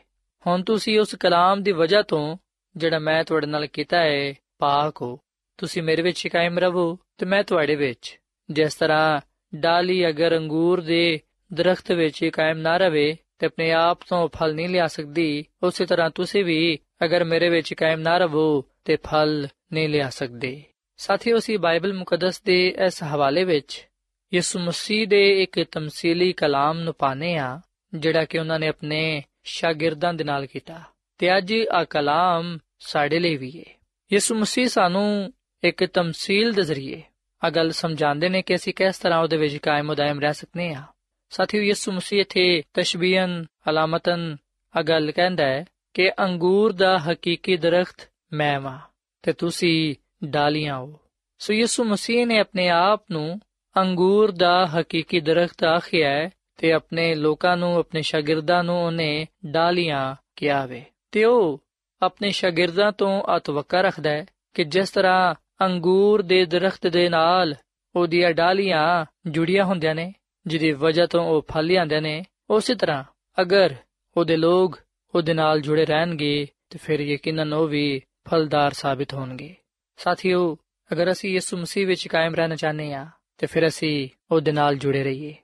ਹੁਣ 0.46 0.62
ਤੁਸੀਂ 0.62 1.00
ਉਸ 1.00 1.14
ਕਲਾਮ 1.14 1.62
ਦੀ 1.62 1.72
ਵਜ੍ਹਾ 1.72 2.02
ਤੋਂ 2.02 2.36
ਜਿਹੜਾ 2.76 2.98
ਮੈਂ 2.98 3.24
ਤੁਹਾਡੇ 3.24 3.46
ਨਾਲ 3.46 3.66
ਕੀਤਾ 3.66 3.98
ਹੈ 3.98 4.34
ਪਾਕ 4.58 5.02
ਹੋ। 5.02 5.20
ਤੁਸੀਂ 5.58 5.82
ਮੇਰੇ 5.82 6.02
ਵਿੱਚ 6.02 6.28
ਕਾਇਮ 6.28 6.58
ਰਹੋ 6.58 6.98
ਤੇ 7.18 7.26
ਮੈਂ 7.26 7.44
ਤੁਹਾਡੇ 7.44 7.74
ਵਿੱਚ 7.74 8.17
ਜਿਸ 8.50 8.74
ਤਰ੍ਹਾਂ 8.74 9.20
ਡਾਲੀ 9.54 10.08
ਅਗਰ 10.08 10.36
ਅੰਗੂਰ 10.36 10.80
ਦੇ 10.80 11.20
ਦਰਖਤ 11.52 11.92
ਵਿੱਚ 11.92 12.24
ਕਾਇਮ 12.24 12.58
ਨਾ 12.58 12.76
ਰਵੇ 12.76 13.16
ਤੇ 13.38 13.46
ਆਪਣੇ 13.46 13.72
ਆਪ 13.72 14.00
ਤੋਂ 14.08 14.28
ਫਲ 14.28 14.54
ਨਹੀਂ 14.54 14.68
ਲਿਆ 14.68 14.86
ਸਕਦੀ, 14.86 15.44
ਉਸੇ 15.62 15.86
ਤਰ੍ਹਾਂ 15.86 16.10
ਤੁਸੀਂ 16.10 16.44
ਵੀ 16.44 16.78
ਅਗਰ 17.04 17.24
ਮੇਰੇ 17.24 17.48
ਵਿੱਚ 17.48 17.74
ਕਾਇਮ 17.74 18.00
ਨਾ 18.00 18.18
ਰਹੋ 18.18 18.64
ਤੇ 18.84 18.96
ਫਲ 18.96 19.48
ਨਹੀਂ 19.72 19.88
ਲਿਆ 19.88 20.10
ਸਕਦੇ। 20.10 20.62
ਸਾਥੀਓ, 20.96 21.38
ਅਸੀਂ 21.38 21.58
ਬਾਈਬਲ 21.58 21.92
ਮੁਕੱਦਸ 21.92 22.42
ਦੇ 22.42 22.74
ਇਸ 22.86 23.02
ਹਵਾਲੇ 23.02 23.44
ਵਿੱਚ 23.44 23.88
ਯਿਸੂ 24.34 24.58
ਮਸੀਹ 24.58 25.08
ਦੇ 25.08 25.42
ਇੱਕ 25.42 25.62
ਤਮਸੀਲੀ 25.62 26.32
ਕਲਾਮ 26.32 26.78
ਨੂੰ 26.78 26.94
ਪਾਣੇ 26.94 27.36
ਆ 27.36 27.60
ਜਿਹੜਾ 27.94 28.24
ਕਿ 28.24 28.38
ਉਹਨਾਂ 28.38 28.58
ਨੇ 28.58 28.68
ਆਪਣੇ 28.68 29.22
ਸ਼ਾਗਿਰਦਾਂ 29.44 30.14
ਦੇ 30.14 30.24
ਨਾਲ 30.24 30.46
ਕੀਤਾ। 30.46 30.80
ਤੇ 31.18 31.36
ਅੱਜ 31.36 31.54
ਆ 31.72 31.84
ਕਲਾਮ 31.84 32.58
ਸਾਡੇ 32.78 33.18
ਲਈ 33.18 33.36
ਵੀ 33.36 33.58
ਹੈ 33.58 33.80
ਯਿਸੂ 34.12 34.34
ਮਸੀਹ 34.34 34.68
ਸਾਨੂੰ 34.68 35.32
ਇੱਕ 35.64 35.84
ਤਮਸੀਲ 35.84 36.52
ਦੇ 36.52 36.62
ਜ਼ਰੀਏ 36.62 37.02
ਆ 37.44 37.50
ਗੱਲ 37.50 37.70
ਸਮਝਾਉਂਦੇ 37.70 38.28
ਨੇ 38.28 38.42
ਕਿ 38.42 38.54
ਅਸੀਂ 38.54 38.74
ਕਿਸ 38.74 38.98
ਤਰ੍ਹਾਂ 38.98 39.22
ਉਹਦੇ 39.22 39.36
ਵਿੱਚ 39.36 39.56
ਕਾਇਮ 39.56 39.90
ਉਦਾਇਮ 39.90 40.20
ਰਹਿ 40.20 40.34
ਸਕਨੇ 40.34 40.74
ਆ 40.74 40.82
ਸਾਥੀਓ, 41.30 41.62
ਯਿਸੂ 41.62 41.92
ਮਸੀਹ 41.92 42.20
ਇਥੇ 42.20 42.62
ਤਸ਼ਬੀਹਨ, 42.74 43.44
ਅਲਾਮਤਨ 43.70 44.36
ਆ 44.76 44.82
ਗੱਲ 44.82 45.12
ਕਹਿੰਦਾ 45.12 45.44
ਹੈ 45.44 45.64
ਕਿ 45.94 46.10
ਅੰਗੂਰ 46.20 46.72
ਦਾ 46.72 46.98
ਹਕੀਕੀ 46.98 47.56
ਦਰਖਤ 47.56 48.08
ਮੈਂ 48.32 48.60
ਵਾਂ 48.60 48.78
ਤੇ 49.22 49.32
ਤੁਸੀਂ 49.32 49.94
ਡਾਲੀਆਂ 50.24 50.78
ਹੋ। 50.78 51.00
ਸੋ 51.38 51.52
ਯਿਸੂ 51.52 51.84
ਮਸੀਹ 51.84 52.26
ਨੇ 52.26 52.38
ਆਪਣੇ 52.38 52.68
ਆਪ 52.68 53.02
ਨੂੰ 53.10 53.40
ਅੰਗੂਰ 53.76 54.30
ਦਾ 54.30 54.66
ਹਕੀਕੀ 54.66 55.20
ਦਰਖਤ 55.20 55.64
ਆਖਿਆ 55.64 56.10
ਹੈ 56.10 56.30
ਤੇ 56.56 56.72
ਆਪਣੇ 56.72 57.14
ਲੋਕਾਂ 57.14 57.56
ਨੂੰ, 57.56 57.76
ਆਪਣੇ 57.76 58.02
ਸ਼ਾਗਿਰਦਾਂ 58.02 58.64
ਨੂੰ 58.64 58.86
ਉਹਨੇ 58.86 59.26
ਡਾਲੀਆਂ 59.46 60.16
ਕਿਹਾ 60.36 60.66
ਵੇ। 60.66 60.84
ਤੇ 61.10 61.24
ਉਹ 61.24 61.62
ਆਪਣੇ 62.02 62.30
ਸ਼ਾਗਿਰਦਾਂ 62.30 62.92
ਤੋਂ 62.92 63.22
ਅਤਵਕਾ 63.36 63.80
ਰੱਖਦਾ 63.80 64.10
ਹੈ 64.10 64.26
ਕਿ 64.54 64.64
ਜਿਸ 64.64 64.90
ਤਰ੍ਹਾਂ 64.90 65.34
ਅੰਗੂਰ 65.60 66.22
ਦੇ 66.22 66.44
ਦਰਖਤ 66.44 66.86
ਦੇ 66.86 67.08
ਨਾਲ 67.08 67.54
ਉਹਦੀਆਂ 67.96 68.32
ਡਾਲੀਆਂ 68.32 69.06
ਜੁੜੀਆਂ 69.26 69.64
ਹੁੰਦੀਆਂ 69.64 69.94
ਨੇ, 69.94 70.12
ਜਿਹਦੀ 70.46 70.72
ਵਜ੍ਹਾ 70.72 71.06
ਤੋਂ 71.06 71.24
ਉਹ 71.24 71.42
ਫਲ 71.42 71.64
ਲਿਆਉਂਦੇ 71.64 72.00
ਨੇ। 72.00 72.24
ਉਸੇ 72.50 72.74
ਤਰ੍ਹਾਂ 72.74 73.04
ਅਗਰ 73.40 73.74
ਉਹਦੇ 74.16 74.36
ਲੋਕ 74.36 74.78
ਉਹਦੇ 75.14 75.34
ਨਾਲ 75.34 75.60
ਜੁੜੇ 75.60 75.86
ਰਹਿਣਗੇ, 75.86 76.46
ਤੇ 76.70 76.78
ਫਿਰ 76.78 77.00
ਯਕੀਨਨ 77.00 77.52
ਉਹ 77.52 77.68
ਵੀ 77.68 78.02
ਫਲਦਾਰ 78.30 78.72
ਸਾਬਿਤ 78.72 79.14
ਹੋਣਗੇ। 79.14 79.56
ਸਾਥੀਓ, 79.96 80.58
ਅਗਰ 80.92 81.12
ਅਸੀਂ 81.12 81.30
ਯਿਸੂ 81.30 81.56
ਮਸੀਹ 81.56 81.86
ਵਿੱਚ 81.86 82.08
ਕਾਇਮ 82.08 82.34
ਰਹਿਣਾ 82.34 82.56
ਚਾਹਨੇ 82.56 82.92
ਆ 82.92 83.06
ਤੇ 83.38 83.46
ਫਿਰ 83.46 83.68
ਅਸੀਂ 83.68 84.08
ਉਹਦੇ 84.30 84.52
ਨਾਲ 84.52 84.74
ਜੁੜੇ 84.74 85.04
ਰਹੀਏ। 85.04 85.36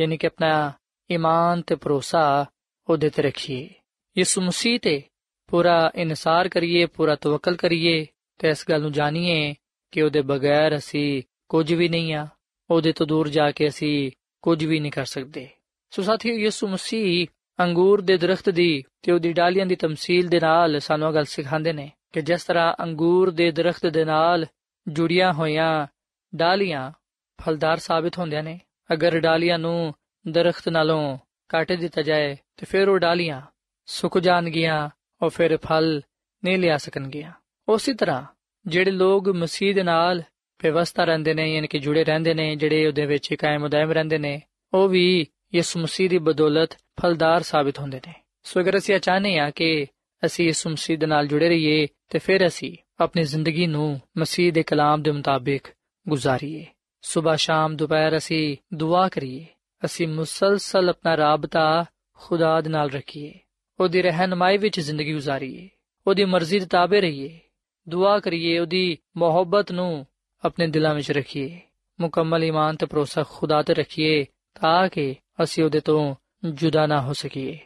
ਯਾਨੀ 0.00 0.16
ਕਿ 0.16 0.26
ਆਪਣਾ 0.26 0.72
ਈਮਾਨ 1.10 1.62
ਤੇ 1.62 1.74
ਭਰੋਸਾ 1.74 2.46
ਉਹਦੇ 2.88 3.10
ਤੇ 3.10 3.22
ਰੱਖੀਏ। 3.22 3.70
ਯਿਸੂ 4.18 4.40
ਮਸੀਹ 4.40 4.80
ਤੇ 4.80 5.02
ਪੂਰਾ 5.46 5.92
ਇਨਸਾਰ 5.94 6.48
ਕਰੀਏ, 6.48 6.86
ਪੂਰਾ 6.86 7.14
ਤਵਕਲ 7.14 7.56
ਕਰੀਏ 7.56 8.06
ਤੇ 8.38 8.48
ਇਸ 8.48 8.64
ਗੱਲ 8.70 8.80
ਨੂੰ 8.80 8.92
ਜਾਣੀਏ 8.92 9.54
ਕਿ 9.90 10.02
ਉਹਦੇ 10.02 10.22
ਬਗੈਰ 10.22 10.76
ਅਸੀਂ 10.76 11.22
ਕੁਝ 11.48 11.74
ਵੀ 11.74 11.88
ਨਹੀਂ 11.88 12.14
ਆ। 12.14 12.26
ਉਹਦੇ 12.70 12.92
ਤੋਂ 12.92 13.06
ਦੂਰ 13.06 13.28
ਜਾ 13.28 13.50
ਕੇ 13.50 13.68
ਅਸੀਂ 13.68 14.10
ਕੁਝ 14.42 14.64
ਵੀ 14.64 14.80
ਨਹੀਂ 14.80 14.92
ਕਰ 14.92 15.04
ਸਕਦੇ। 15.04 15.48
ਸੋ 15.90 16.02
ਸਾਥੀਓ, 16.02 16.34
ਯਿਸੂ 16.34 16.68
ਮਸੀਹ 16.68 17.26
ਅੰਗੂਰ 17.60 18.00
ਦੇ 18.00 18.16
ਦਰਖਤ 18.16 18.50
ਦੀ 18.50 18.84
ਤੇ 19.02 19.12
ਉਹਦੀ 19.12 19.32
ਡਾਲੀਆਂ 19.32 19.66
ਦੀ 19.66 19.74
ਤਮਸੀਲ 19.74 20.28
ਦੇ 20.28 20.40
ਨਾਲ 20.40 20.80
ਸਾਨੂੰ 20.80 21.14
ਗੱਲ 21.14 21.24
ਸਿਖਾਉਂਦੇ 21.24 21.72
ਨੇ 21.72 21.92
ਕਿ 22.12 22.20
ਜਿਸ 22.22 22.44
ਤਰ੍ਹਾਂ 22.44 22.74
ਅੰਗੂਰ 22.82 23.30
ਦੇ 23.30 23.50
ਦਰਖਤ 23.50 23.86
ਦੇ 23.86 24.04
ਨਾਲ 24.04 24.46
ਜੁੜੀਆਂ 24.88 25.32
ਹੋਈਆਂ 25.32 25.86
ਡਾਲੀਆਂ 26.34 26.92
ਫਲਦਾਰ 27.42 27.78
ਸਾਬਿਤ 27.78 28.18
ਹੁੰਦੀਆਂ 28.18 28.42
ਨੇ। 28.42 28.60
ਅਗਰ 28.92 29.20
ਡਾਲੀਆਂ 29.20 29.58
ਨੂੰ 29.58 29.94
ਦਰਖਤ 30.28 30.68
ਨਾਲੋਂ 30.68 31.18
ਕੱਟ 31.48 31.72
ਦਿੱਤਾ 31.72 32.02
ਜਾਏ, 32.02 32.36
ਤੇ 32.56 32.66
ਫਿਰ 32.66 32.88
ਉਹ 32.88 32.98
ਡਾਲੀਆਂ 32.98 33.42
ਸੁੱਕ 33.86 34.18
ਜਾਣਗੀਆਂ 34.18 34.90
ਔਰ 35.22 35.28
ਫਿਰ 35.28 35.56
ਫਲ 35.56 36.02
ਨਹੀਂ 36.44 36.58
ਲਿਆ 36.58 36.76
ਸਕਣਗੀਆਂ। 36.76 37.32
ਉਸੇ 37.68 37.94
ਤਰ੍ਹਾਂ 37.94 38.22
ਜਿਹੜੇ 38.66 38.90
ਲੋਕ 38.90 39.28
ਮਸੀਹ 39.28 39.74
ਦੇ 39.74 39.82
ਨਾਲ 39.82 40.22
ਵਿਵਸਥਾ 40.62 41.04
ਰਹਿੰਦੇ 41.04 41.34
ਨੇ, 41.34 41.54
ਯਾਨੀ 41.54 41.68
ਕਿ 41.68 41.78
ਜੁੜੇ 41.78 42.04
ਰਹਿੰਦੇ 42.04 42.34
ਨੇ, 42.34 42.56
ਜਿਹੜੇ 42.56 42.86
ਉਹਦੇ 42.86 43.06
ਵਿੱਚ 43.06 43.34
ਕਾਇਮ 43.34 43.64
ਉਦਾਇਮ 43.64 43.92
ਰਹਿੰਦੇ 43.92 44.18
ਨੇ, 44.18 44.42
ਉਹ 44.74 44.88
ਵੀ 44.88 45.26
ਯਿਸੂ 45.54 45.80
ਮਸੀਹ 45.80 46.10
ਦੀ 46.10 46.18
ਬਦੌਲਤ 46.18 46.70
ਫਲਦਾਰ 46.72 47.42
ਸਾਬਿਤ 47.42 47.78
ਹੁੰਦੇ 47.78 48.00
ਨੇ। 48.06 48.14
ਸੋ 48.42 48.60
ਅਗਰ 48.60 48.78
ਅਸੀਂ 48.78 48.98
ਚਾਹਨੇ 48.98 49.38
ਆ 49.38 49.50
ਕਿ 49.50 49.86
ਅਸੀਂ 50.26 50.46
ਯਿਸੂ 50.46 50.70
ਮਸੀਹ 50.70 50.98
ਦੇ 50.98 51.06
ਨਾਲ 51.06 51.26
ਜੁੜੇ 51.26 51.48
ਰਹੀਏ, 51.48 51.86
ਤੇ 52.08 52.18
ਫਿਰ 52.18 52.46
ਅਸੀਂ 52.46 52.76
ਆਪਣੀ 53.00 53.22
ਜ਼ਿੰਦਗੀ 53.22 53.66
ਨੂੰ 53.66 54.00
ਮਸੀਹ 54.18 54.52
ਦੇ 54.52 54.62
ਕਲਾਮ 54.62 55.02
ਦੇ 55.02 55.10
ਮੁਤਾਬਿਕ 55.10 55.64
ਗੁਜ਼ਾਰੀਏ। 56.08 56.66
ਸਵੇਰ 57.02 57.36
ਸ਼ਾਮ 57.36 57.76
ਦੁਪਹਿਰ 57.76 58.16
ਅਸੀਂ 58.16 58.56
ਦੁਆ 58.74 59.08
ਕਰੀਏ, 59.08 59.46
ਅਸੀਂ 59.84 60.08
ਮੁਸਲਸਲ 60.08 60.88
ਆਪਣਾ 60.88 61.16
ਰਾਬਤਾ 61.16 61.84
ਖੁਦਾ 62.14 62.60
ਦੇ 62.60 62.70
ਨਾਲ 62.70 62.90
ਰੱਖੀਏ, 62.90 63.34
ਉਹਦੀ 63.80 64.02
ਰਹਿਨਮਾਈ 64.02 64.58
ਵਿੱਚ 64.58 64.80
ਜ਼ਿੰਦਗੀ 64.80 65.12
ਗੁਜ਼ਾਰੀਏ, 65.12 65.68
ਉਹਦੀ 66.06 66.24
ਮਰਜ਼ੀ 66.24 66.60
ਦੇ 66.60 66.66
ਤਾਬੇ 66.66 67.00
ਰਹੀਏ 67.00 67.40
ਦੁਆ 67.88 68.20
ਕਰੀਏ 68.20 68.58
ਉਹਦੀ 68.58 68.98
ਮੁਹੱਬਤ 69.16 69.72
ਨੂੰ 69.72 70.06
ਆਪਣੇ 70.44 70.66
ਦਿਲਾਂ 70.66 70.94
ਵਿੱਚ 70.94 71.12
ਰੱਖੀਏ। 71.12 71.60
ਮੁਕੰਮਲ 72.00 72.44
ਈਮਾਨ 72.44 72.76
ਤੇ 72.76 72.86
ਭਰੋਸਾ 72.86 73.24
ਖੁਦਾ 73.30 73.62
ਤੇ 73.62 73.74
ਰੱਖੀਏ 73.74 74.24
ਤਾਂ 74.60 74.88
ਕਿ 74.88 75.14
ਅਸੀਂ 75.42 75.64
ਉਹਦੇ 75.64 75.80
ਤੋਂ 75.80 76.14
ਜੁਦਾ 76.52 76.86
ਨਾ 76.86 77.02
ਹੋ 77.02 77.12
ਸਕੀਏ। 77.12 77.58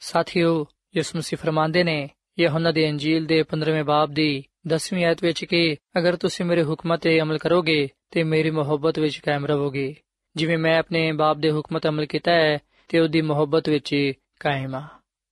ਸਾਥੀਓ, 0.00 0.66
ਯਿਸੂ 0.96 1.18
ਮਸੀਹ 1.18 1.38
ਫਰਮਾਉਂਦੇ 1.38 1.84
ਨੇ, 1.84 2.10
ਯਹੋਨਾ 2.40 2.72
ਦੀ 2.72 2.84
ਇੰਜੀਲ 2.84 3.26
ਦੇ 3.26 3.42
15ਵੇਂ 3.42 3.84
ਬਾਬ 3.84 4.10
ਦੀ 4.10 4.44
10ਵੀਂ 4.68 5.04
ਆਇਤ 5.04 5.24
ਵਿੱਚ 5.24 5.44
ਕਿ 5.44 5.76
ਅਗਰ 5.98 6.16
ਤੁਸੀਂ 6.16 6.46
ਮੇਰੇ 6.46 6.64
ਹੁਕਮਾਂ 6.64 6.98
ਤੇ 6.98 7.20
ਅਮਲ 7.20 7.38
ਕਰੋਗੇ 7.38 7.88
ਤੇ 8.10 8.22
ਮੇਰੀ 8.22 8.50
ਮੁਹੱਬਤ 8.50 8.98
ਵਿੱਚ 8.98 9.18
ਕਾਇਮ 9.18 9.46
ਰਹੋਗੇ। 9.46 9.96
ਜਿਵੇਂ 10.36 10.58
ਮੈਂ 10.58 10.78
ਆਪਣੇ 10.78 11.12
ਬਾਪ 11.12 11.36
ਦੇ 11.36 11.50
ਹੁਕਮਾਂ 11.50 11.80
ਤੇ 11.80 11.88
ਅਮਲ 11.88 12.06
ਕੀਤਾ 12.06 12.32
ਹੈ 12.32 12.58
ਤੇ 12.88 12.98
ਉਹਦੀ 12.98 13.20
ਮੁਹੱਬਤ 13.20 13.68
ਵਿੱਚ 13.68 14.12
ਕਾਇਮ 14.40 14.74
ਆ 14.74 14.84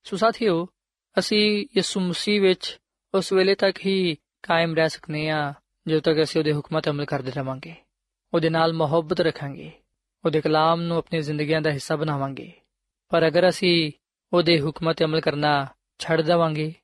ਸੋ 0.04 0.16
ਸਾਥੀਓ, 0.16 0.68
ਅਸੀਂ 1.18 1.66
ਯਿਸੂ 1.76 2.00
ਮਸੀਹ 2.00 2.42
ਵਿੱਚ 2.42 2.78
ਉਸ 3.14 3.32
ਵੇਲੇ 3.32 3.54
ਤੱਕ 3.54 3.86
ਹੀ 3.86 4.16
ਕਾਇਮ 4.44 4.74
ਰਹਿ 4.74 4.88
ਸਕਨੇ 4.88 5.28
ਆ, 5.28 5.54
ਜਦੋਂ 5.88 6.00
ਤੱਕ 6.00 6.22
ਅਸੀਂ 6.22 6.40
ਉਹਦੇ 6.40 6.52
ਹੁਕਮਾਂ 6.52 6.82
ਤੇ 6.82 6.90
ਅਮਲ 6.90 7.04
ਕਰਦੇ 7.04 7.32
ਰਵਾਂਗੇ। 7.36 7.74
ਉਹਦੇ 8.34 8.50
ਨਾਲ 8.50 8.72
ਮੁਹੱਬਤ 8.72 9.20
ਰੱਖਾਂਗੇ। 9.20 9.70
ਉਹਦੇ 10.24 10.40
ਕਲਾਮ 10.40 10.80
ਨੂੰ 10.80 10.96
ਆਪਣੀ 10.96 11.20
ਜ਼ਿੰਦਗੀਆਂ 11.20 11.60
ਦਾ 11.60 11.70
ਹਿੱਸਾ 11.70 11.96
ਬਣਾਵਾਂਗੇ। 11.96 12.52
ਪਰ 13.08 13.26
ਅਗਰ 13.26 13.48
ਅਸੀਂ 13.48 13.92
ਉਹਦੇ 14.32 14.60
ਹੁਕਮਾਂ 14.60 14.94
ਤੇ 14.94 15.04
ਅਮਲ 15.04 15.20
ਕਰਨਾ 15.20 15.66
ਛੱਡ 15.98 16.20
ਦੇਵਾਂਗੇ, 16.20 16.74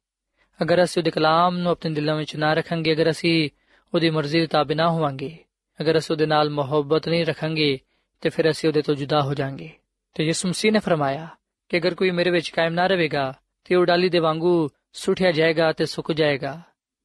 ਅਗਰ 0.62 0.85
ਅਸੀਂ 0.85 1.03
ਉਹਦੇ 1.03 1.11
ਕਲਾਮ 1.11 1.59
ਨੂੰ 1.59 1.73
ਆਪਣੇ 1.73 1.90
ਦਿਲਾਂ 1.90 2.16
ਵਿੱਚ 2.16 2.37
ਨਾ 2.37 2.55
ਰੱਖਾਂਗੇ, 2.55 2.92
ਅਗਰ 2.92 3.11
ਅਸੀਂ 3.11 3.51
ਉਹਦੀ 3.94 4.11
ਮਰਜ਼ੀ 4.11 4.40
ਦੇ 4.40 4.46
ਤਾਬੇ 4.46 4.75
ਨਾ 4.75 4.90
ਹੋਵਾਂਗੇ, 4.90 5.38
ਅਗਰ 5.81 5.99
ਅਸੀਂ 5.99 6.14
ਉਹਦੇ 6.14 6.27
ਨਾਲ 6.27 6.51
ਮੁਹੱਬਤ 6.51 7.09
ਨਹੀਂ 7.09 7.27
ਰੱਖਾਂਗੇ, 7.27 7.79
ਤੇ 8.20 8.29
ਫਿਰ 8.29 8.51
ਅਸੀਂ 8.51 8.68
ਉਹਦੇ 8.68 8.83
ਤੋਂ 8.83 8.94
ਜੁਦਾ 8.94 9.23
ਹੋ 9.23 9.35
ਜਾਾਂਗੇ। 9.35 9.70
ਤੇ 10.14 10.25
ਯਿਸੂ 10.25 10.49
ਮਸੀਹ 10.49 10.73
ਨੇ 10.73 10.79
ਫਰਮਾਇਆ 10.79 11.29
ਕਿ 11.68 11.79
ਅਗਰ 11.79 11.94
ਕੋਈ 11.94 12.11
ਮੇਰੇ 12.11 12.31
ਵਿੱਚ 12.31 12.49
ਕਾਇਮ 12.49 12.73
ਨਾ 12.73 12.87
ਰਹੇਗਾ, 12.87 13.35
ਤੇ 13.64 13.75
ਉਹ 13.75 13.87
ਡਾਲੀ 13.87 14.09
ਦੇ 14.09 14.18
ਵਾਂਗੂ 14.18 14.68
ਸੁੱਟਿਆ 14.92 15.33
ਜਾਏਗਾ 15.33 15.73
ਤੇ 15.73 15.87
ਸੁੱਕ 15.87 16.12
ਜਾਏਗਾ। 16.12 16.61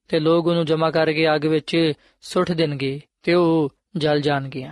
ਤੇ 0.07 0.19
ਲੋਕ 0.19 0.47
ਉਹਨੂੰ 0.47 0.65
ਜਮਾ 0.65 0.91
ਕਰਕੇ 0.91 1.35
ਅੱਗ 1.35 1.45
ਵਿੱਚ 1.45 1.93
ਸੁੱਟ 2.21 2.51
ਦੇਣਗੇ 2.51 3.01
ਤੇ 3.23 3.33
ਉਹ 3.33 3.73
ਜਲ 3.97 4.21
ਜਾਣਗੇ 4.21 4.67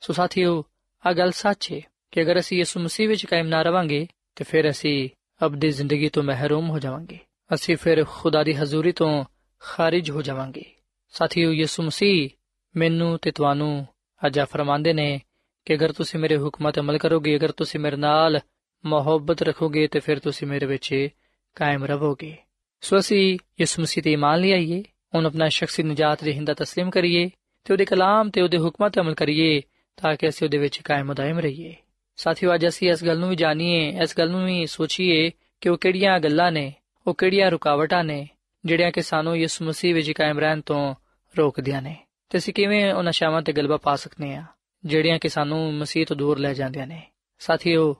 ਸੋ 0.00 0.12
ਸਾਥੀਓ 0.12 0.64
ਆ 1.06 1.12
ਗੱਲ 1.12 1.30
ਸੱਚ 1.30 1.72
ਹੈ 1.72 1.80
ਕਿ 2.10 2.22
ਅਗਰ 2.22 2.38
ਅਸੀਂ 2.40 2.58
ਯਿਸੂ 2.58 2.80
ਮਸੀਹ 2.80 3.08
ਵਿੱਚ 3.08 3.26
ਕਾਇਮ 3.26 3.46
ਨਾ 3.46 3.62
ਰਵਾਂਗੇ 3.62 4.06
ਤੇ 4.36 4.44
ਫਿਰ 4.44 4.70
ਅਸੀਂ 4.70 5.08
ਅਬਦੀ 5.46 5.70
ਜ਼ਿੰਦਗੀ 5.70 6.08
ਤੋਂ 6.08 6.22
ਮਹਿਰੂਮ 6.22 6.70
ਹੋ 6.70 6.78
ਜਾਵਾਂਗੇ। 6.78 7.18
ਅਸੀਂ 7.54 7.76
ਫਿਰ 7.76 8.04
ਖੁਦਾ 8.04 8.42
ਦੀ 8.42 8.52
ਹਜ਼ੂਰੀ 8.52 8.92
ਤੋਂ 8.92 9.24
ਖਾਰਿਜ 9.60 10.10
ਹੋ 10.10 10.22
ਜਾਵਾਂਗੇ। 10.22 10.64
ਸਾਥੀਓ, 11.08 11.52
ਯਿਸੂ 11.52 11.82
ਮਸੀਹ 11.82 12.30
ਮੈਨੂੰ 12.76 13.18
ਤੇ 13.18 13.30
ਤੁਹਾਨੂੰ 13.30 13.86
ਅੱਜ 14.26 14.40
ਫਰਮਾਉਂਦੇ 14.40 14.92
ਨੇ 14.92 15.20
ਕਿ 15.64 15.74
ਅਗਰ 15.74 15.92
ਤੁਸੀਂ 15.92 16.20
ਮੇਰੇ 16.20 16.36
ਹੁਕਮਾਂ 16.36 16.72
ਤੇ 16.72 16.80
ਅਮਲ 16.80 16.98
ਕਰੋਗੇ, 16.98 17.36
ਅਗਰ 17.36 17.52
ਤੁਸੀਂ 17.52 17.80
ਮੇਰੇ 17.80 17.96
ਨਾਲ 17.96 18.40
ਮੁਹੱਬਤ 18.84 19.42
ਰੱਖੋਗੇ 19.42 19.86
ਤੇ 19.86 20.00
ਫਿਰ 20.00 20.18
ਤੁਸੀਂ 20.18 20.48
ਮੇਰੇ 20.48 20.66
ਵਿੱਚ 20.66 21.08
ਕਾਇਮ 21.54 21.84
ਰਹੋਗੇ। 21.84 22.36
ਸੋ 22.80 22.98
ਅਸੀਂ 22.98 23.38
ਯਿਸੂ 23.60 23.82
ਮਸੀਹ 23.82 24.04
ਤੇ 24.04 24.12
ਇਮਾਨ 24.12 24.40
ਲਿਆਈਏ 24.40 24.82
ਉਹਨੂੰ 25.14 25.28
ਆਪਣਾ 25.28 25.48
ਸ਼ਖਸੀ 25.48 25.82
ਨਜਾਤ 25.82 26.22
ਰਹਿੰਦਾ 26.22 26.52
تسلیم 26.52 26.90
ਕਰੀਏ 26.90 27.30
ਤੇ 27.64 27.72
ਉਹਦੇ 27.72 27.84
ਕਲਾਮ 27.84 28.30
ਤੇ 28.30 28.40
ਉਹਦੇ 28.40 28.58
ਹੁਕਮਾਂ 28.58 28.90
ਤੇ 28.90 29.00
ਅਮਲ 29.00 29.14
ਕਰੀਏ 29.14 29.62
ਤਾਂ 29.96 30.16
ਕਿ 30.16 30.28
ਅਸੀਂ 30.28 30.46
ਉਹਦੇ 30.46 30.58
ਵਿੱਚ 30.58 30.80
ਕਾਇਮ 30.80 31.14
ਦائم 31.14 31.38
ਰਹੀਏ। 31.38 31.74
ਸਾਥੀਓ, 32.16 32.54
ਅੱਜ 32.54 32.68
ਅਸੀਂ 32.68 32.90
ਇਸ 32.90 33.04
ਗੱਲ 33.04 33.18
ਨੂੰ 33.18 33.28
ਵੀ 33.28 33.36
ਜਾਣੀਏ, 33.36 34.02
ਇਸ 34.02 34.18
ਗੱਲ 34.18 34.30
ਨੂੰ 34.30 34.46
ਵੀ 34.46 34.66
ਸੋਚੀਏ 34.66 35.30
ਕਿ 35.60 35.68
ਉਹ 35.68 35.78
ਕਿਹੜੀਆਂ 35.78 36.20
ਗੱਲਾਂ 36.20 36.52
ਨੇ, 36.52 36.74
ਉਹ 37.06 37.14
ਕਿਹੜੀਆਂ 37.14 37.50
ਰੁਕਾਵਟਾਂ 37.50 38.04
ਨੇ, 38.04 38.28
ਜਿਹੜੀਆਂ 38.64 38.92
ਕਿ 38.92 39.02
ਸਾਨੂੰ 39.02 39.38
ਯਿਸੂ 39.38 39.64
ਮਸੀਹ 39.64 39.94
ਵਿੱਚ 39.94 40.10
ਕਾਇਮ 40.10 40.38
ਰਹਿਣ 40.38 40.60
ਤੋਂ 40.60 40.94
ਰੋਕਦੀਆਂ 41.38 41.82
ਨੇ। 41.82 41.96
ਤੇ 42.28 42.38
ਅਸੀਂ 42.38 42.54
ਕਿਵੇਂ 42.54 42.92
ਉਹਨਾਂ 42.92 43.12
ਸ਼ਾਮਾਂ 43.12 43.42
ਤੇ 43.42 43.52
ਗਲਬਾ 43.52 43.76
ਪਾ 43.76 43.96
ਸਕਨੇ 43.96 44.36
ਆ 44.36 44.44
ਜਿਹੜੀਆਂ 44.84 45.18
ਕਿ 45.18 45.28
ਸਾਨੂੰ 45.28 45.74
ਮਸੀਹ 45.74 46.06
ਤੋਂ 46.06 46.16
ਦੂਰ 46.16 46.38
ਲੈ 46.38 46.54
ਜਾਂਦੀਆਂ 46.54 46.86
ਨੇ। 46.86 47.02
ਸਾਥੀਓ, 47.38 47.96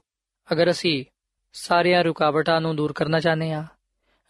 ਅਗਰ 0.53 0.71
ਅਸੀਂ 0.71 1.05
ਸਾਰੀਆਂ 1.53 2.05
ਰੁਕਾਵਟਾਂ 2.05 2.61
ਨੂੰ 2.61 2.77
ਦੂਰ 2.77 2.93
ਕਰਨਾ 2.93 3.21
ਚਾਹੁੰਦੇ 3.21 3.53
ਆ 3.53 3.65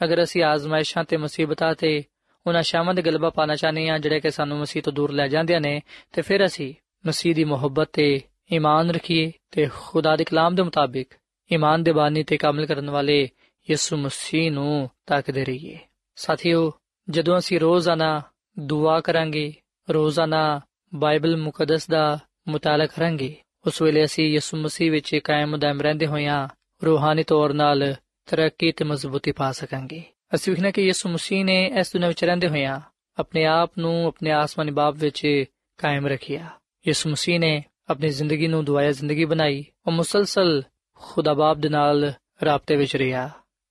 ਅਗਰ 0.05 0.23
ਅਸੀਂ 0.23 0.43
ਆਜ਼ਮਾਇਸ਼ਾਂ 0.43 1.05
ਤੇ 1.05 1.17
ਮੁਸੀਬਤਾਂ 1.17 1.75
ਤੇ 1.75 2.05
ਉਹਨਾਂ 2.47 2.63
ਸ਼ਾਮਾਂ 2.63 2.95
ਦੇ 2.95 3.03
ਗਲਬਾ 3.03 3.31
ਪਾਣਾ 3.31 3.57
ਚਾਹਨੇ 3.57 3.89
ਆ 3.89 3.99
ਜਿਹੜੇ 3.99 4.21
ਕਿ 4.21 4.31
ਸਾਨੂੰ 4.31 4.59
ਮਸੀਹ 4.59 4.83
ਤੋਂ 4.83 4.93
ਦੂਰ 4.93 5.13
ਲੈ 5.13 5.29
ਜਾਂਦੀਆਂ 5.29 5.61
ਨੇ, 5.61 5.81
ਤੇ 6.13 6.23
ਫਿਰ 6.23 6.47
ਅਸੀਂ 6.47 6.75
ਮਸੀਹ 7.07 7.35
ਦੀ 7.35 7.45
ਮੁਹੱਬਤ 7.45 7.89
ਤੇ 7.93 8.21
ਈਮਾਨ 8.53 8.91
ਰੱਖੀਏ 8.91 9.33
ਤੇ 9.51 9.69
ਖੁਦਾ 9.75 10.17
ਦੇ 10.17 10.25
ਕਲਾਮ 10.25 10.55
ਦੇ 10.55 10.63
ਮੁਤਾਬਿਕ 10.63 11.09
ਈਮਾਨ 11.53 11.83
ਦੇ 11.83 11.93
ਬਾਨੀ 11.93 12.23
ਤੇ 12.23 12.37
ਕਾਮਲ 12.37 12.67
ਕਰਨ 12.67 12.91
ਵਾਲੇ 12.91 13.31
ਯਿਸੂ 13.71 13.97
ਮਸੀਹ 13.97 14.53
ਨੂੰ 14.53 14.91
ਤਾਕਦੇ 15.07 15.45
ਰਹੀਏ। 15.45 15.79
ਸਾਥੀਓ, 16.17 16.73
ਜਦੋਂ 17.11 17.39
ਅਸੀਂ 17.39 17.61
ਰੋਜ਼ਾਨਾ 17.61 18.23
ਦੁਆ 18.59 19.01
ਕਰਾਂਗੇ, 19.01 19.55
ਰੋਜ਼ਾਨਾ 19.91 20.61
ਬਾਈਬਲ 20.95 21.37
ਮੁਕੱਦਸ 21.37 21.87
ਦਾ 21.89 22.19
ਮੁਤਾਲਾ 22.49 22.87
ਕਰਾਂਗੇ, 22.87 23.37
ਉਸ 23.67 23.83
ਵੇਲੇ 23.83 24.05
ਅਸੀਂ 24.05 24.33
ਯਿਸੂ 24.33 24.57
ਮਸੀਹ 24.57 24.93
ਵਿੱਚ 24.93 25.17
ਕਾਇਮ 25.17 25.57
ਦਮ 25.57 25.81
ਰਹਿੰਦੇ 25.81 26.07
ਹੋਇਆਂ 26.07 26.49
ਰੂਹਾਨੀ 26.85 27.23
ਤੌਰ 27.23 27.51
'ਤੇ 27.51 27.95
ਤਰੱਕੀ 28.27 28.73
ਤੇ 28.73 28.85
ਮਜ਼ਬੂਤੀ 28.85 29.33
ਪਾ 29.33 29.53
ਸਕਾਂਗੇ। 29.53 30.03
ਅਸੀਂ 30.35 30.53
ਵਿਖਣਾ 30.53 30.71
ਕਿ 30.71 30.83
ਯਿਸੂ 30.83 31.09
ਮਸੀਹ 31.09 31.45
ਨੇ 31.45 31.73
ਇਸ 31.81 31.93
ਦੁਨੀਆਂ 31.93 32.09
ਵਿੱਚ 32.09 32.25
ਰਹਿੰਦੇ 32.25 32.49
ਹੋਇਆਂ 32.49 32.81
ਆਪਣੇ 33.19 33.45
ਆਪ 33.45 33.71
ਨੂੰ 33.79 34.07
ਆਪਣੇ 34.07 34.31
ਆਸਮਾਨੀ 34.31 34.73
ਬਾਪ 34.73 34.95
ਵਿੱਚ 34.95 35.45
ਕਾਇਮ 35.79 36.07
ਰੱਖਿਆ। 36.07 36.49
ਯਿਸੂ 36.89 37.11
ਮਸੀਹ 37.11 37.41
ਨੇ 37.41 37.65
ਆਪਣੀ 37.91 38.09
ਜ਼ਿੰਦਗੀ 38.09 38.47
ਨੂੰ 38.47 38.65
ਦੁਆਇਆ 38.65 38.93
ਜ਼ਿੰਦਗੀ 38.93 39.25
ਬਣਾਈ 39.25 39.65
ਉਹ 39.87 39.93
ਮੁਸਲਸਲ 39.93 40.63
ਖੁਦਾ 40.95 41.35
ਬਾਪ 41.35 41.57
ਦੇ 41.57 41.69
ਨਾਲ 41.69 42.13
ਰਾਬਤੇ 42.45 42.77
ਵਿੱਚ 42.77 42.97
ਰਿਹਾ। 42.97 43.31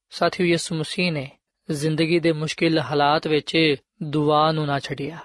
ਸਾਥੀਓ, 0.09 0.45
ਯਿਸੂ 0.45 0.75
ਮਸੀਹ 0.75 1.11
ਨੇ 1.11 1.31
ਜ਼ਿੰਦਗੀ 1.71 2.19
ਦੇ 2.19 2.31
ਮੁਸ਼ਕਿਲ 2.31 2.79
ਹਾਲਾਤ 2.79 3.27
ਵਿੱਚ 3.27 3.75
ਦੁਆ 4.03 4.51
ਨੂੰ 4.51 4.65
ਨਾ 4.65 4.79
ਛੱਡਿਆ। 4.79 5.17